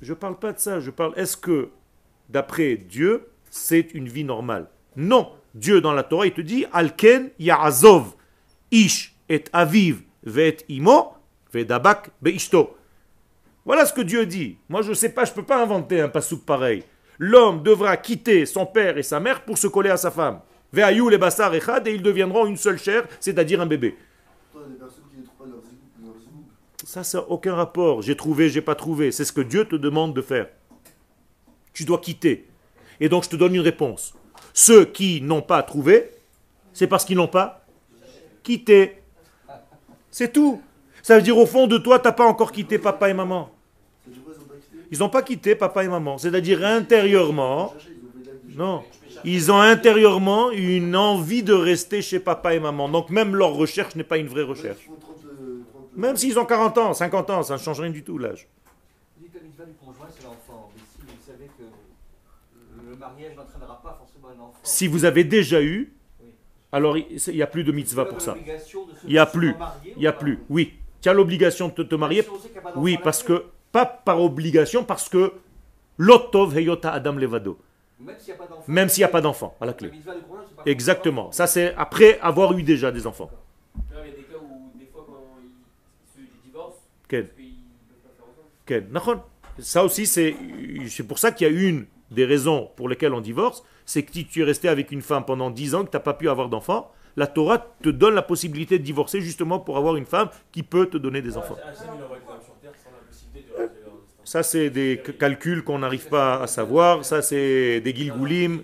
[0.02, 1.68] Je ne parle pas de ça, je parle, est-ce que
[2.28, 4.68] d'après Dieu, c'est une vie normale?
[4.96, 5.32] Non.
[5.54, 8.14] Dieu dans la Torah, il te dit, Alken Ya'azov,
[8.70, 11.12] Ish et Aviv, Vet Imo,
[11.52, 12.76] Vedabak Beishto.
[13.64, 14.56] Voilà ce que Dieu dit.
[14.68, 16.84] Moi, je ne sais pas, je ne peux pas inventer un pasouk pareil.
[17.18, 20.40] L'homme devra quitter son père et sa mère pour se coller à sa femme.
[20.72, 23.96] Ve'ayou les basar echad, et ils deviendront une seule chair, c'est-à-dire un bébé.
[26.84, 28.02] Ça, ça n'a aucun rapport.
[28.02, 29.12] J'ai trouvé, j'ai pas trouvé.
[29.12, 30.48] C'est ce que Dieu te demande de faire.
[31.72, 32.48] Tu dois quitter.
[32.98, 34.14] Et donc, je te donne une réponse.
[34.52, 36.10] Ceux qui n'ont pas trouvé,
[36.72, 37.64] c'est parce qu'ils n'ont pas
[38.42, 39.02] quitté.
[40.10, 40.60] C'est tout.
[41.02, 43.50] Ça veut dire au fond de toi, tu n'as pas encore quitté papa et maman.
[44.90, 45.54] Ils n'ont pas quitté?
[45.54, 46.18] Papa et maman.
[46.18, 47.72] C'est-à-dire intérieurement,
[48.56, 48.82] non,
[49.24, 52.88] ils ont intérieurement une envie de rester chez papa et maman.
[52.88, 54.88] Donc même leur recherche n'est pas une vraie recherche.
[55.96, 58.48] Même s'ils ont 40 ans, 50 ans, ça ne change rien du tout l'âge.
[64.62, 65.92] Si vous avez déjà eu,
[66.72, 68.36] alors il n'y a plus de mitzvah pour ça.
[69.04, 69.54] Il n'y a plus.
[69.84, 70.38] Il n'y a plus.
[70.48, 70.74] Oui.
[71.00, 72.24] Tu as l'obligation de te marier.
[72.76, 75.32] Oui, parce que, pas par obligation, parce que
[75.96, 77.58] l'otov heyota adam levado.
[78.66, 79.90] Même s'il n'y a pas d'enfant, à la clé.
[80.66, 81.32] Exactement.
[81.32, 83.30] Ça, c'est après avoir eu déjà des enfants.
[89.58, 90.34] Ça aussi, c'est
[91.06, 94.26] pour ça qu'il y a une des raisons pour lesquelles on divorce, c'est que si
[94.26, 96.48] tu es resté avec une femme pendant 10 ans, que tu n'as pas pu avoir
[96.48, 100.62] d'enfants, la Torah te donne la possibilité de divorcer justement pour avoir une femme qui
[100.62, 101.56] peut te donner des enfants.
[104.30, 107.04] Ça, c'est des calculs qu'on n'arrive pas à savoir.
[107.04, 108.62] Ça, c'est des gilgoulim.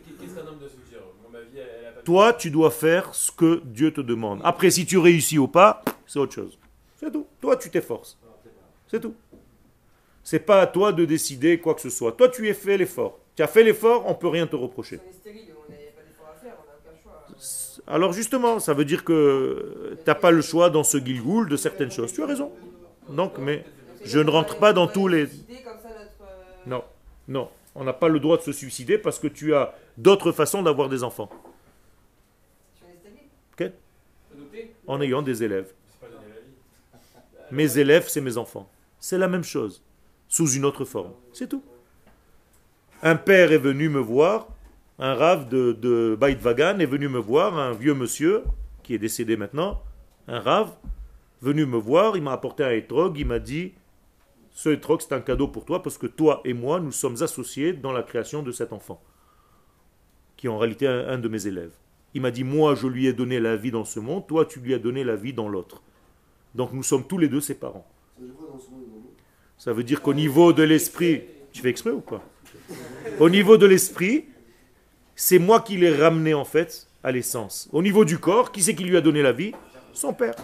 [2.05, 4.41] Toi, tu dois faire ce que Dieu te demande.
[4.45, 6.57] Après, si tu réussis ou pas, c'est autre chose.
[7.01, 7.27] C'est tout.
[7.41, 8.17] Toi, tu t'efforces.
[8.87, 9.17] C'est tout.
[10.23, 12.13] C'est pas à toi de décider quoi que ce soit.
[12.13, 13.19] Toi, tu as fait l'effort.
[13.35, 15.01] Tu as fait l'effort, on peut rien te reprocher.
[17.89, 21.57] Alors justement, ça veut dire que tu n'as pas le choix dans ce gilgoul de
[21.57, 22.13] certaines choses.
[22.13, 22.53] Tu as raison.
[23.09, 23.65] Donc, mais
[24.07, 25.29] je ne rentre pas dans tous les...
[26.67, 26.85] Non,
[27.29, 27.49] non.
[27.75, 30.89] On n'a pas le droit de se suicider parce que tu as d'autres façons d'avoir
[30.89, 31.29] des enfants.
[33.53, 33.71] Ok
[34.87, 35.73] En ayant des élèves.
[37.51, 38.69] Mes élèves, c'est mes enfants.
[38.99, 39.83] C'est la même chose,
[40.29, 41.13] sous une autre forme.
[41.33, 41.63] C'est tout.
[43.03, 44.49] Un père est venu me voir
[44.99, 48.45] un rave de, de Vagan est venu me voir, un vieux monsieur,
[48.83, 49.83] qui est décédé maintenant,
[50.27, 50.73] un rave,
[51.43, 53.75] venu me voir, il m'a apporté un étrog, il m'a dit,
[54.57, 57.75] ce étrog c'est un cadeau pour toi parce que toi et moi, nous sommes associés
[57.75, 59.03] dans la création de cet enfant,
[60.39, 61.73] qui est en réalité un, de mes élèves.
[62.15, 64.61] Il m'a dit, moi je lui ai donné la vie dans ce monde, toi tu
[64.61, 65.83] lui as donné la vie dans l'autre.
[66.55, 67.87] Donc nous sommes tous les deux ses parents.
[69.59, 72.23] Ça veut dire qu'au niveau de l'esprit, tu fais exprès ou pas
[73.21, 74.25] Au niveau de l'esprit,
[75.15, 77.69] c'est moi qui l'ai ramené en fait à l'essence.
[77.73, 79.53] Au niveau du corps, qui c'est qui lui a donné la vie?
[79.93, 80.35] Son père.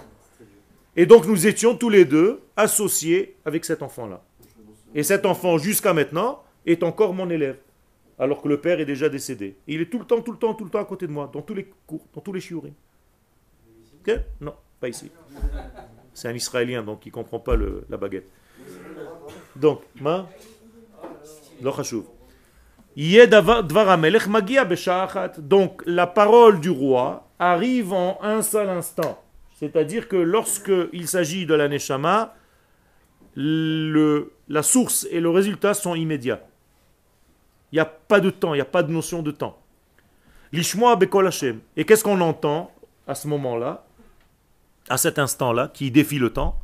[0.96, 4.22] Et donc nous étions tous les deux associés avec cet enfant-là.
[4.94, 7.58] Et cet enfant, jusqu'à maintenant, est encore mon élève.
[8.18, 9.56] Alors que le père est déjà décédé.
[9.66, 11.30] il est tout le temps, tout le temps, tout le temps à côté de moi,
[11.32, 12.74] dans tous les cours, dans tous les shiurim.
[14.00, 14.14] Ok?
[14.40, 15.10] Non, pas ici.
[16.12, 18.28] C'est un Israélien, donc il ne comprend pas la baguette.
[19.56, 20.28] Donc, ma,
[25.38, 29.21] donc la parole du roi arrive en un seul instant.
[29.62, 32.34] C'est-à-dire que lorsque il s'agit de la Neshama,
[33.36, 36.40] la source et le résultat sont immédiats.
[37.70, 39.56] Il n'y a pas de temps, il n'y a pas de notion de temps.
[40.50, 41.60] L'ishmoa bekol Hashem.
[41.76, 42.72] Et qu'est-ce qu'on entend
[43.06, 43.84] à ce moment-là,
[44.88, 46.60] à cet instant-là, qui défie le temps?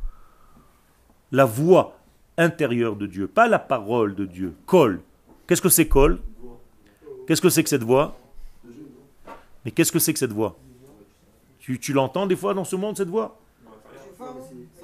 [1.31, 1.97] La voix
[2.37, 4.55] intérieure de Dieu, pas la parole de Dieu.
[4.65, 4.99] Kol,
[5.47, 6.19] Qu'est-ce que c'est Kol?
[7.25, 8.19] Qu'est-ce que c'est que cette voix?
[9.63, 10.57] Mais qu'est-ce que c'est que cette voix?
[11.59, 13.39] Tu, tu l'entends des fois dans ce monde, cette voix?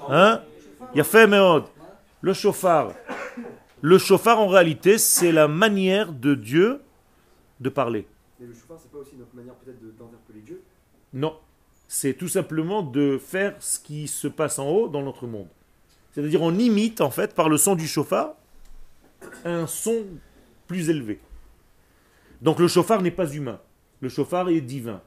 [0.08, 0.42] Hein?
[0.94, 2.92] Il y a fait Le chauffard.
[3.80, 6.80] Le chauffard, en réalité, c'est la manière de Dieu
[7.60, 8.06] de parler.
[8.40, 10.62] Mais le chauffard, c'est pas aussi notre manière peut-être d'interpeller Dieu?
[11.12, 11.36] Non.
[11.88, 15.48] C'est tout simplement de faire ce qui se passe en haut dans notre monde.
[16.12, 18.34] C'est-à-dire, on imite, en fait, par le son du chauffard,
[19.44, 20.04] un son
[20.66, 21.20] plus élevé.
[22.42, 23.60] Donc le chauffard n'est pas humain.
[24.00, 25.00] Le chauffard est divin.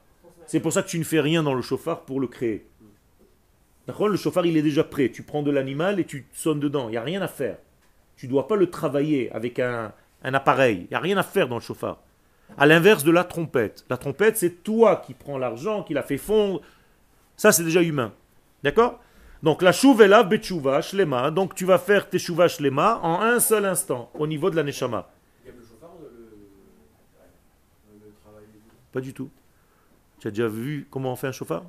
[0.50, 2.66] C'est pour ça que tu ne fais rien dans le chauffard pour le créer.
[3.86, 4.08] D'accord?
[4.08, 5.08] Le chauffard, il est déjà prêt.
[5.08, 6.88] Tu prends de l'animal et tu sonnes dedans.
[6.88, 7.56] Il n'y a rien à faire.
[8.16, 9.92] Tu ne dois pas le travailler avec un,
[10.24, 10.86] un appareil.
[10.86, 11.98] Il n'y a rien à faire dans le chauffard.
[12.58, 13.84] À l'inverse de la trompette.
[13.88, 16.62] La trompette, c'est toi qui prends l'argent, qui la fait fondre.
[17.36, 18.12] Ça, c'est déjà humain.
[18.64, 18.98] D'accord?
[19.44, 21.30] Donc la chouvela betchouva shlema.
[21.30, 24.64] Donc tu vas faire tes chouva shlema en un seul instant, au niveau de la
[24.64, 25.08] neshama.
[28.90, 29.30] Pas du tout.
[30.20, 31.64] Tu as déjà vu comment on fait un chauffard?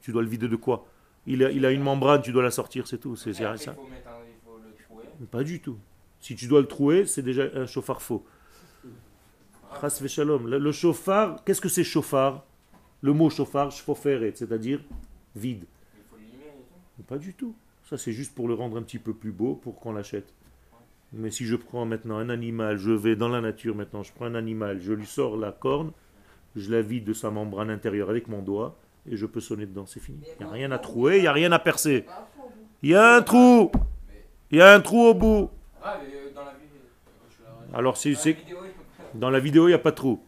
[0.00, 0.86] Tu dois le vider de quoi?
[1.26, 3.16] Il a, il a une membrane, tu dois la sortir, c'est tout.
[3.16, 3.54] C'est ça.
[5.30, 5.78] Pas du tout.
[6.20, 8.24] Si tu dois le trouer, c'est déjà un chauffard faux.
[9.82, 12.44] Le, le chauffard, qu'est-ce que c'est chauffard?
[13.02, 14.80] Le mot chauffard, c'est-à-dire
[15.34, 15.64] vide.
[17.08, 17.54] Pas du tout.
[17.84, 20.34] Ça, c'est juste pour le rendre un petit peu plus beau pour qu'on l'achète.
[21.12, 24.26] Mais si je prends maintenant un animal, je vais dans la nature maintenant, je prends
[24.26, 25.92] un animal, je lui sors la corne,
[26.56, 28.76] je la vide de sa membrane intérieure avec mon doigt
[29.10, 30.20] et je peux sonner dedans, c'est fini.
[30.38, 32.04] Il n'y a rien à trouer, il n'y a rien à percer.
[32.82, 33.70] Il y a un trou.
[34.50, 35.50] Il y a un trou au bout.
[37.72, 38.14] Alors c'est
[39.14, 40.20] dans la vidéo, il n'y a pas de trou.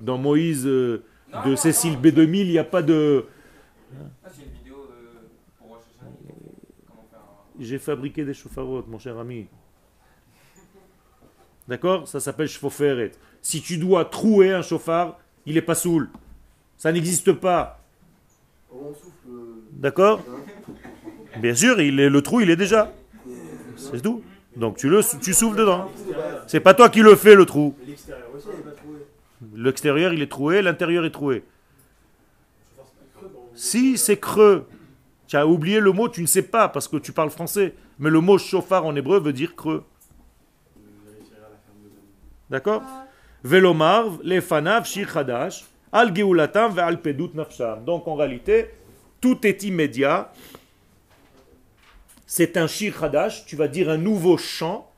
[0.00, 1.04] Dans Moïse euh,
[1.46, 3.26] de Cécile B2000, il n'y a pas de.
[7.58, 9.46] J'ai fabriqué des chauffarotes, mon cher ami.
[11.68, 12.08] D'accord?
[12.08, 13.12] Ça s'appelle chaufferet.
[13.42, 16.10] Si tu dois trouer un chauffard, il n'est pas saoul.
[16.76, 17.80] Ça n'existe pas.
[19.72, 20.22] D'accord
[21.38, 22.92] Bien sûr, il est, le trou, il est déjà.
[23.76, 24.22] C'est tout.
[24.56, 25.90] Donc tu, le, tu souffles dedans.
[26.46, 27.74] C'est pas toi qui le fais, le trou.
[29.54, 31.44] L'extérieur, il est troué, l'intérieur est troué.
[33.54, 34.66] Si c'est creux,
[35.26, 37.74] tu as oublié le mot, tu ne sais pas parce que tu parles français.
[37.98, 39.84] Mais le mot chauffard en hébreu veut dire creux.
[42.48, 42.82] D'accord
[43.42, 45.56] Velomar, les fanav, shir al
[45.92, 46.12] al.
[47.84, 48.70] Donc en réalité,
[49.20, 50.32] tout est immédiat.
[52.26, 54.90] C'est un shir hadash, tu vas dire un nouveau chant.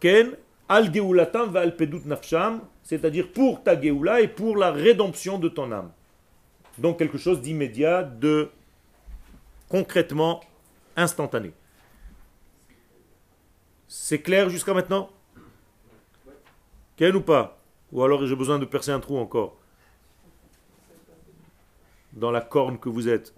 [0.00, 0.36] Ken,
[0.68, 5.70] al geulatam, al pedut nafsham, c'est-à-dire pour ta geoula et pour la rédemption de ton
[5.72, 5.90] âme.
[6.78, 8.50] Donc quelque chose d'immédiat, de
[9.68, 10.40] concrètement
[10.96, 11.52] instantané.
[13.88, 15.10] C'est clair jusqu'à maintenant?
[16.96, 17.58] Quel ou pas?
[17.90, 19.56] Ou alors j'ai besoin de percer un trou encore
[22.12, 23.34] Dans la corne que vous êtes.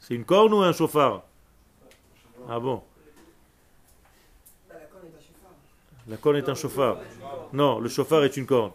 [0.00, 1.22] C'est une corne ou un chauffard?
[2.48, 2.82] Ah bon
[6.08, 6.98] La corne est un chauffard.
[7.52, 8.72] Non, le chauffard est une corne.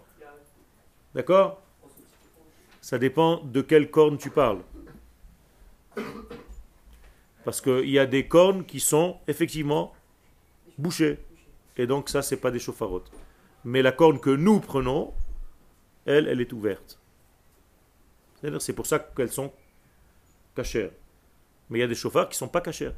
[1.14, 1.62] D'accord?
[2.80, 4.62] Ça dépend de quelle corne tu parles.
[7.44, 9.94] Parce qu'il y a des cornes qui sont effectivement
[10.78, 11.20] bouchées.
[11.78, 13.12] Et donc ça, c'est pas des chauffarotes.
[13.64, 15.14] Mais la corne que nous prenons,
[16.06, 17.00] elle, elle est ouverte.
[18.60, 19.52] C'est pour ça qu'elles sont
[20.56, 20.92] cachères.
[21.70, 22.94] Mais il y a des chauffards qui ne sont pas cachères.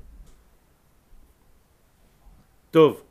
[2.72, 3.04] Tov.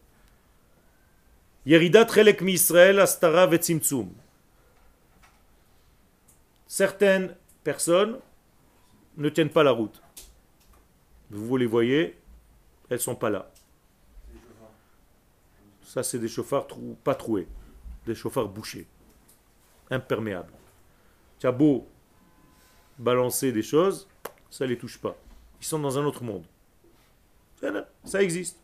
[1.67, 4.09] Yeridat relek Israël astara vetzimtzum
[6.69, 8.19] certaines personnes
[9.17, 10.01] ne tiennent pas la route.
[11.31, 12.17] Vous les voyez,
[12.89, 13.51] elles ne sont pas là.
[15.89, 16.67] Ça, c'est des chauffards
[17.03, 17.49] pas troués,
[18.05, 18.87] des chauffards bouchés,
[19.91, 20.53] imperméables.
[21.39, 21.89] Tu as beau
[22.99, 24.07] balancer des choses,
[24.51, 25.17] ça ne les touche pas.
[25.63, 26.45] Ils sont dans un autre monde.
[28.05, 28.61] Ça existe.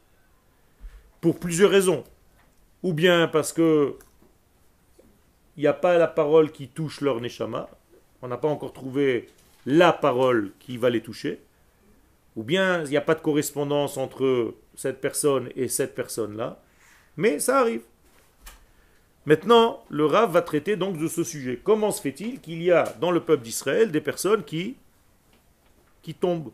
[1.23, 2.05] Pour plusieurs raisons.
[2.83, 3.97] Ou bien parce que
[5.57, 7.71] il n'y a pas la parole qui touche leur neshama,
[8.21, 9.31] on n'a pas encore trouvé
[9.65, 11.41] la parole qui va les toucher,
[12.37, 16.61] ou bien il n'y a pas de correspondance entre cette personne et cette personne-là,
[17.17, 17.83] mais ça arrive.
[19.27, 21.59] Maintenant, le Rav va traiter donc de ce sujet.
[21.63, 24.77] Comment se fait-il qu'il y a dans le peuple d'Israël des personnes qui,
[26.21, 26.53] tombent?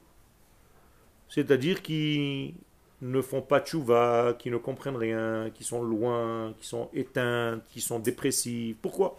[1.28, 2.54] C'est-à-dire qui
[3.02, 7.80] ne font pas tchouva, qui ne comprennent rien, qui sont loin, qui sont éteintes, qui
[7.80, 8.76] sont dépressives.
[8.80, 9.18] Pourquoi?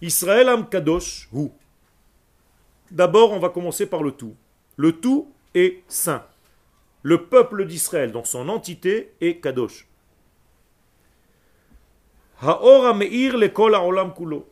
[0.00, 1.48] Israël am kadosh hu.
[2.90, 4.34] D'abord, on va commencer par le tout.
[4.76, 6.24] Le tout est saint.
[7.02, 9.86] Le peuple d'Israël, dans son entité, est kadosh.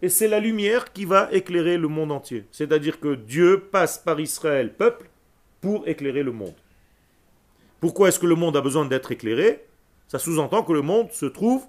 [0.03, 2.47] Et c'est la lumière qui va éclairer le monde entier.
[2.51, 5.11] C'est-à-dire que Dieu passe par Israël, peuple,
[5.61, 6.55] pour éclairer le monde.
[7.81, 9.65] Pourquoi est-ce que le monde a besoin d'être éclairé?
[10.09, 11.67] Ça sous-entend que le monde se trouve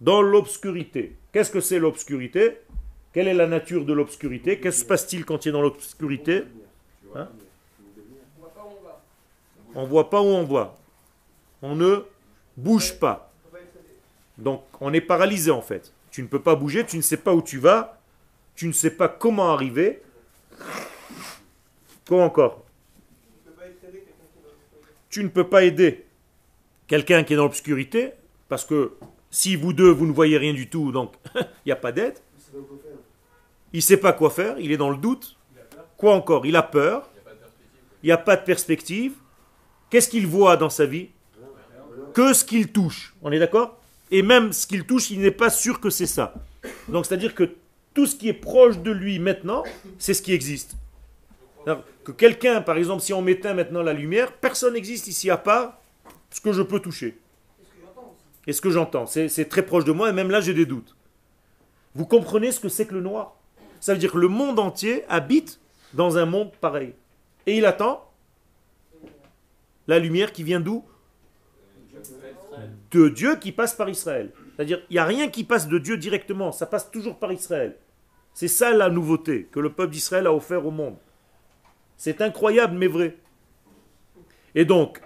[0.00, 1.16] dans l'obscurité.
[1.32, 2.58] Qu'est-ce que c'est l'obscurité?
[3.12, 4.60] Quelle est la nature de l'obscurité?
[4.60, 6.44] Qu'est-ce qui se passe-t-il quand il est dans l'obscurité?
[7.14, 7.28] Hein?
[9.74, 10.76] On ne voit pas où on voit.
[11.60, 12.04] On ne
[12.56, 13.27] bouge pas.
[14.38, 15.92] Donc on est paralysé en fait.
[16.10, 18.00] Tu ne peux pas bouger, tu ne sais pas où tu vas,
[18.54, 20.02] tu ne sais pas comment arriver.
[22.08, 22.64] Quoi encore?
[25.10, 26.06] Tu ne peux pas aider
[26.86, 28.12] quelqu'un qui est dans l'obscurité,
[28.48, 28.94] parce que
[29.30, 32.18] si vous deux, vous ne voyez rien du tout, donc il n'y a pas d'aide.
[33.72, 35.36] Il ne sait pas quoi faire, il est dans le doute.
[35.96, 36.46] Quoi encore?
[36.46, 37.10] Il a peur.
[38.02, 39.14] Il n'y a pas de perspective.
[39.90, 41.10] Qu'est-ce qu'il voit dans sa vie?
[42.14, 43.14] Que ce qu'il touche.
[43.22, 43.77] On est d'accord?
[44.10, 46.34] Et même ce qu'il touche, il n'est pas sûr que c'est ça.
[46.88, 47.54] Donc c'est-à-dire que
[47.94, 49.64] tout ce qui est proche de lui maintenant,
[49.98, 50.76] c'est ce qui existe.
[52.04, 55.78] que quelqu'un, par exemple, si on mettait maintenant la lumière, personne n'existe ici à part
[56.30, 57.18] ce que je peux toucher.
[58.46, 59.06] Et ce que j'entends.
[59.06, 60.96] C'est très proche de moi et même là j'ai des doutes.
[61.94, 63.36] Vous comprenez ce que c'est que le noir?
[63.80, 65.60] Ça veut dire que le monde entier habite
[65.92, 66.94] dans un monde pareil.
[67.46, 68.10] Et il attend
[69.86, 70.84] la lumière qui vient d'où?
[72.90, 74.32] De Dieu qui passe par Israël.
[74.56, 77.76] C'est-à-dire, il n'y a rien qui passe de Dieu directement, ça passe toujours par Israël.
[78.34, 80.96] C'est ça la nouveauté que le peuple d'Israël a offert au monde.
[81.96, 83.16] C'est incroyable, mais vrai.
[84.54, 85.00] Et donc,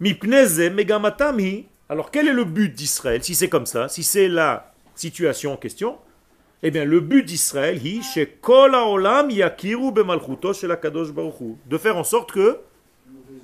[0.00, 5.52] Megamatami, alors quel est le but d'Israël Si c'est comme ça, si c'est la situation
[5.52, 5.98] en question,
[6.62, 7.78] eh bien le but d'Israël,
[11.66, 12.58] de faire en sorte que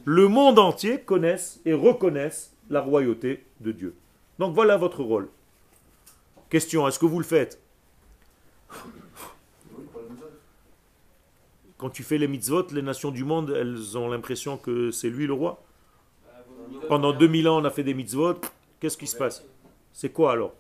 [0.05, 3.95] le monde entier connaisse et reconnaisse la royauté de Dieu.
[4.39, 5.29] Donc voilà votre rôle.
[6.51, 7.61] Question, est-ce que vous le faites?
[11.77, 15.27] Quand tu fais les mitzvot, les nations du monde, elles ont l'impression que c'est lui
[15.27, 15.63] le roi?
[16.89, 18.41] Pendant 2000 ans, on a fait des mitzvot.
[18.81, 19.45] Qu'est-ce qui se passe?
[19.93, 20.55] C'est quoi alors?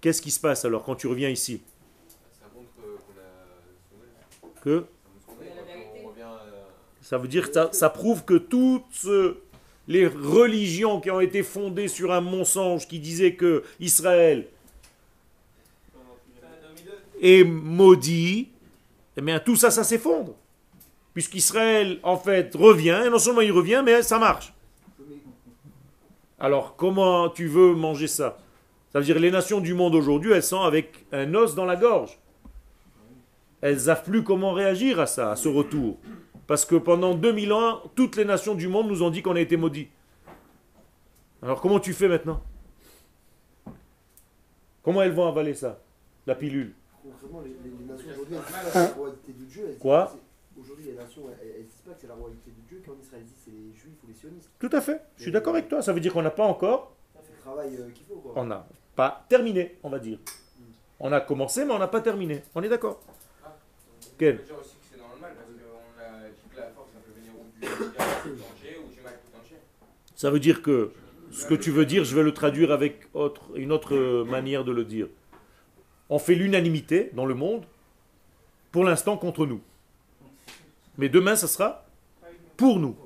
[0.00, 1.62] Qu'est-ce qui se passe alors quand tu reviens ici?
[4.62, 4.86] Que
[7.02, 9.06] Ça veut dire que ça, prouve que toutes
[9.88, 14.46] les religions qui ont été fondées sur un mensonge qui disait que Israël
[17.20, 18.48] est maudit,
[19.16, 20.34] eh bien tout ça, ça s'effondre.
[21.12, 24.54] Puisqu'Israël, en fait, revient, et non seulement il revient, mais ça marche.
[26.38, 28.38] Alors, comment tu veux manger ça?
[28.92, 31.76] Ça veut dire les nations du monde aujourd'hui, elles sont avec un os dans la
[31.76, 32.18] gorge.
[33.60, 35.98] Elles savent plus comment réagir à ça, à ce retour.
[36.52, 39.40] Parce que pendant 2000 ans, toutes les nations du monde nous ont dit qu'on a
[39.40, 39.88] été maudits.
[41.40, 42.42] Alors comment tu fais maintenant?
[44.82, 45.80] Comment elles vont avaler ça
[46.26, 46.74] La pilule?
[49.80, 50.14] Quoi?
[50.60, 52.82] Aujourd'hui, les nations, elles disent pas que c'est la royauté de Dieu.
[52.84, 54.50] Quand Israël dit c'est les juifs ou les sionistes.
[54.58, 55.00] Tout à fait.
[55.16, 55.80] Je suis d'accord avec toi.
[55.80, 56.92] Ça veut dire qu'on n'a pas encore.
[57.14, 58.30] le travail euh, qu'il faut.
[58.36, 60.18] On n'a pas terminé, on va dire.
[60.18, 60.64] Hmm.
[61.00, 62.42] On a commencé, mais on n'a pas terminé.
[62.54, 63.00] On est d'accord.
[63.42, 63.56] Ah,
[64.18, 64.44] Quel
[70.14, 70.92] Ça veut dire que
[71.30, 73.08] ce que tu veux dire, je vais le traduire avec
[73.54, 75.08] une autre manière de le dire.
[76.08, 77.64] On fait l'unanimité dans le monde,
[78.70, 79.60] pour l'instant contre nous.
[80.98, 81.84] Mais demain, ça sera
[82.56, 82.96] pour nous.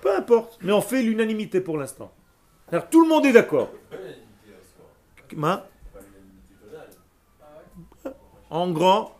[0.00, 2.12] Peu importe, mais on fait l'unanimité pour l'instant.
[2.90, 3.70] Tout le monde est d'accord.
[8.50, 9.16] En grand,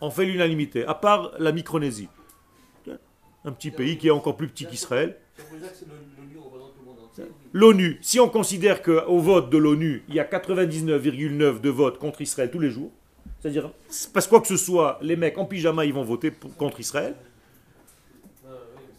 [0.00, 2.08] on fait l'unanimité, à part la Micronésie.
[3.48, 5.16] Un petit pays qui est encore plus petit qu'Israël.
[7.54, 12.20] L'ONU, si on considère qu'au vote de l'ONU, il y a 99,9 de votes contre
[12.20, 12.90] Israël tous les jours,
[13.40, 13.70] c'est-à-dire,
[14.12, 17.14] parce quoi que ce soit, les mecs en pyjama, ils vont voter contre Israël,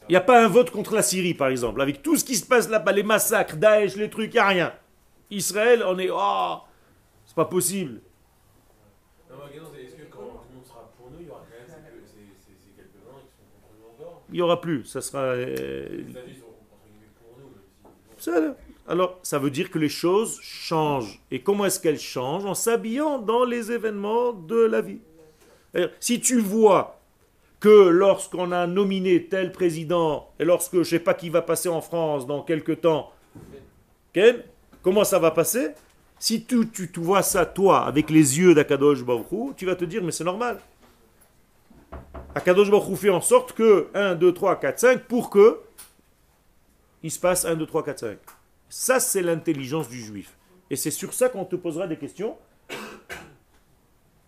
[0.07, 1.79] il n'y a pas un vote contre la Syrie, par exemple.
[1.79, 4.47] Avec tout ce qui se passe là-bas, les massacres, Daesh, les trucs, il n'y a
[4.47, 4.73] rien.
[5.29, 6.09] Israël, on est.
[6.11, 6.55] Oh,
[7.23, 8.01] c'est pas possible.
[14.31, 14.85] Il n'y aura plus.
[14.85, 15.19] Ça sera.
[15.19, 16.03] Euh,
[18.87, 21.21] alors, ça veut dire que les choses changent.
[21.31, 22.45] Et comment est-ce qu'elles changent?
[22.45, 24.99] En s'habillant dans les événements de la vie.
[25.99, 26.99] Si tu vois
[27.59, 31.69] que lorsqu'on a nominé tel président, et lorsque je ne sais pas qui va passer
[31.69, 33.11] en France dans quelques temps,
[34.81, 35.69] comment ça va passer?
[36.17, 40.03] Si tu, tu, vois ça, toi, avec les yeux d'Akadosh Baruch tu vas te dire,
[40.03, 40.59] mais c'est normal.
[42.39, 45.59] Akadosh Baruch fait en sorte que 1, 2, 3, 4, 5, pour que
[47.03, 48.17] il se passe 1, 2, 3, 4, 5.
[48.69, 50.37] Ça, c'est l'intelligence du juif.
[50.69, 52.37] Et c'est sur ça qu'on te posera des questions.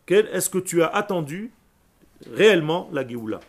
[0.10, 1.54] Est-ce que tu as attendu
[2.30, 3.40] réellement la Géoula?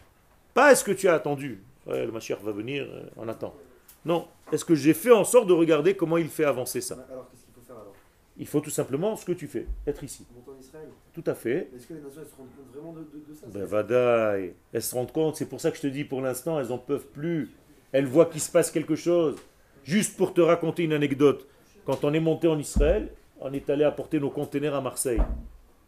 [0.55, 3.57] Pas est-ce que tu as attendu, le Mashiach va venir, euh, on attend.
[4.05, 7.05] Non, est-ce que j'ai fait en sorte de regarder comment il fait avancer ça?
[7.11, 7.95] Alors qu'il faut faire alors
[8.39, 10.27] Il faut tout simplement ce que tu fais, être ici.
[10.47, 11.69] en Israël Tout à fait.
[11.77, 15.13] Est-ce que les nations se rendent compte vraiment de, ça Ben vadaï, elles se rendent
[15.13, 17.51] compte, c'est pour ça que je te dis pour l'instant, elles n'en peuvent plus.
[17.93, 19.37] Elles voient qu'il se passe quelque chose.
[19.85, 21.47] Juste pour te raconter une anecdote,
[21.85, 23.11] quand on est monté en Israël,
[23.41, 25.21] on est allé apporter nos containers à Marseille.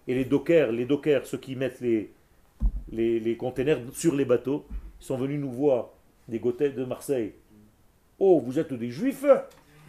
[0.07, 2.13] Et les dockers, les dockers, ceux qui mettent les,
[2.93, 4.67] les, containers sur les bateaux,
[4.99, 5.91] sont venus nous voir
[6.29, 7.33] des Gothais de Marseille.
[8.19, 9.25] Oh, vous êtes des juifs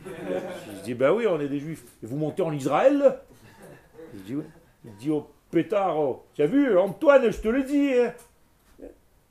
[0.06, 1.84] Je dis, ben oui, on est des juifs.
[2.04, 3.20] Et vous montez en Israël?
[4.14, 4.44] Je dis, oui.
[4.86, 6.26] Il dit, oh pétard, oh.
[6.34, 7.94] tu as vu, Antoine, je te le dis.
[7.94, 8.14] Hein.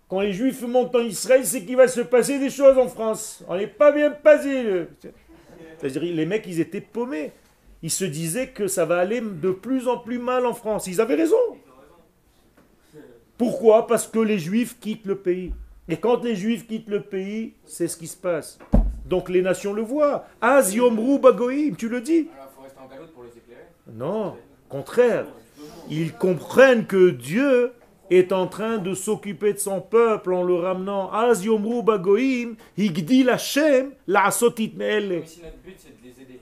[0.09, 3.45] Quand les juifs montent en Israël, c'est qu'il va se passer des choses en France.
[3.49, 4.87] On n'est pas bien passé.
[5.83, 7.33] Les mecs, ils étaient paumés.
[7.83, 10.87] Ils se disaient que ça va aller de plus en plus mal en France.
[10.87, 11.37] Ils avaient raison.
[13.37, 13.87] Pourquoi?
[13.87, 15.53] Parce que les juifs quittent le pays.
[15.89, 18.59] Et quand les juifs quittent le pays, c'est ce qui se passe.
[19.05, 20.27] Donc les nations le voient.
[20.41, 22.29] Az yomru bagoim, tu le dis.
[22.35, 24.37] Alors, faut rester en pour les éclairer Non,
[24.69, 25.27] contraire.
[25.91, 27.73] Ils comprennent que Dieu
[28.11, 31.13] est en train de s'occuper de son peuple en le ramenant.
[31.13, 35.21] Az yomru bagoim, higdi Hashem, la sotit me'ele.
[35.21, 36.41] Mais si notre but c'est de les aider,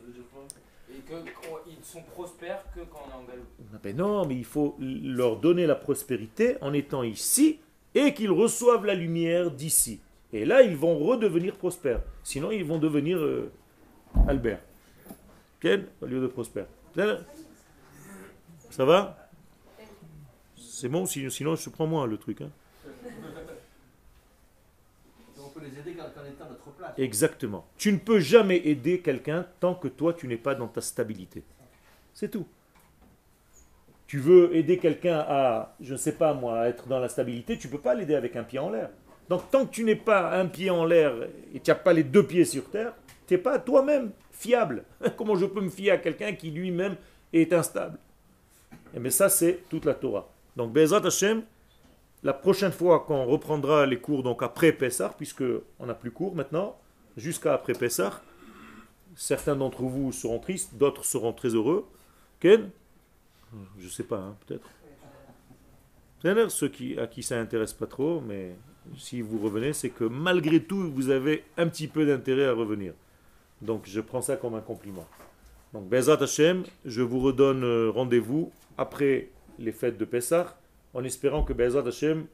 [0.90, 3.96] et qu'ils sont prospères que quand on est en.
[3.96, 7.58] Non, mais il faut leur donner la prospérité en étant ici
[7.94, 10.00] et qu'ils reçoivent la lumière d'ici.
[10.33, 12.03] Et là, ils vont redevenir prospères.
[12.22, 13.53] Sinon, ils vont devenir euh,
[14.26, 14.61] Albert.
[15.61, 16.66] Ken, au lieu de prospère.
[18.70, 19.28] Ça va?
[20.57, 22.41] C'est bon, sinon je prends moi le truc.
[22.41, 22.51] Hein.
[25.39, 26.99] On peut les aider quand on est à notre place.
[26.99, 27.66] Exactement.
[27.76, 31.45] Tu ne peux jamais aider quelqu'un tant que toi, tu n'es pas dans ta stabilité.
[32.12, 32.47] C'est tout
[34.12, 37.57] tu veux aider quelqu'un à, je ne sais pas moi, à être dans la stabilité,
[37.57, 38.91] tu ne peux pas l'aider avec un pied en l'air.
[39.28, 41.14] Donc tant que tu n'es pas un pied en l'air
[41.54, 42.94] et tu n'as pas les deux pieds sur terre,
[43.26, 44.84] tu n'es pas toi-même fiable.
[45.16, 46.96] Comment je peux me fier à quelqu'un qui lui-même
[47.32, 47.98] est instable?
[48.72, 50.28] Et eh mais ça, c'est toute la Torah.
[50.56, 51.42] Donc Bezrat Hashem,
[52.22, 55.44] la prochaine fois qu'on reprendra les cours, donc après Pessah, puisque
[55.78, 56.78] on n'a plus cours maintenant,
[57.16, 58.20] jusqu'à après Pessah,
[59.16, 61.86] certains d'entre vous seront tristes, d'autres seront très heureux.
[62.40, 62.70] Ken?
[63.78, 64.68] Je sais pas, hein, peut-être.
[66.50, 68.54] Ceux qui, à qui ça n'intéresse pas trop, mais
[68.97, 72.93] si vous revenez, c'est que malgré tout, vous avez un petit peu d'intérêt à revenir.
[73.61, 75.07] Donc je prends ça comme un compliment.
[75.72, 80.59] Donc Bezat Hashem, je vous redonne euh, rendez-vous après les fêtes de Pessah,
[80.95, 82.26] en espérant que Bezat Hashem,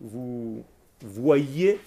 [0.00, 0.64] vous
[1.02, 1.78] voyez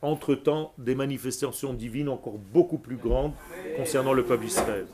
[0.00, 3.34] entre-temps des manifestations divines encore beaucoup plus grandes
[3.76, 4.86] concernant le peuple d'Israël.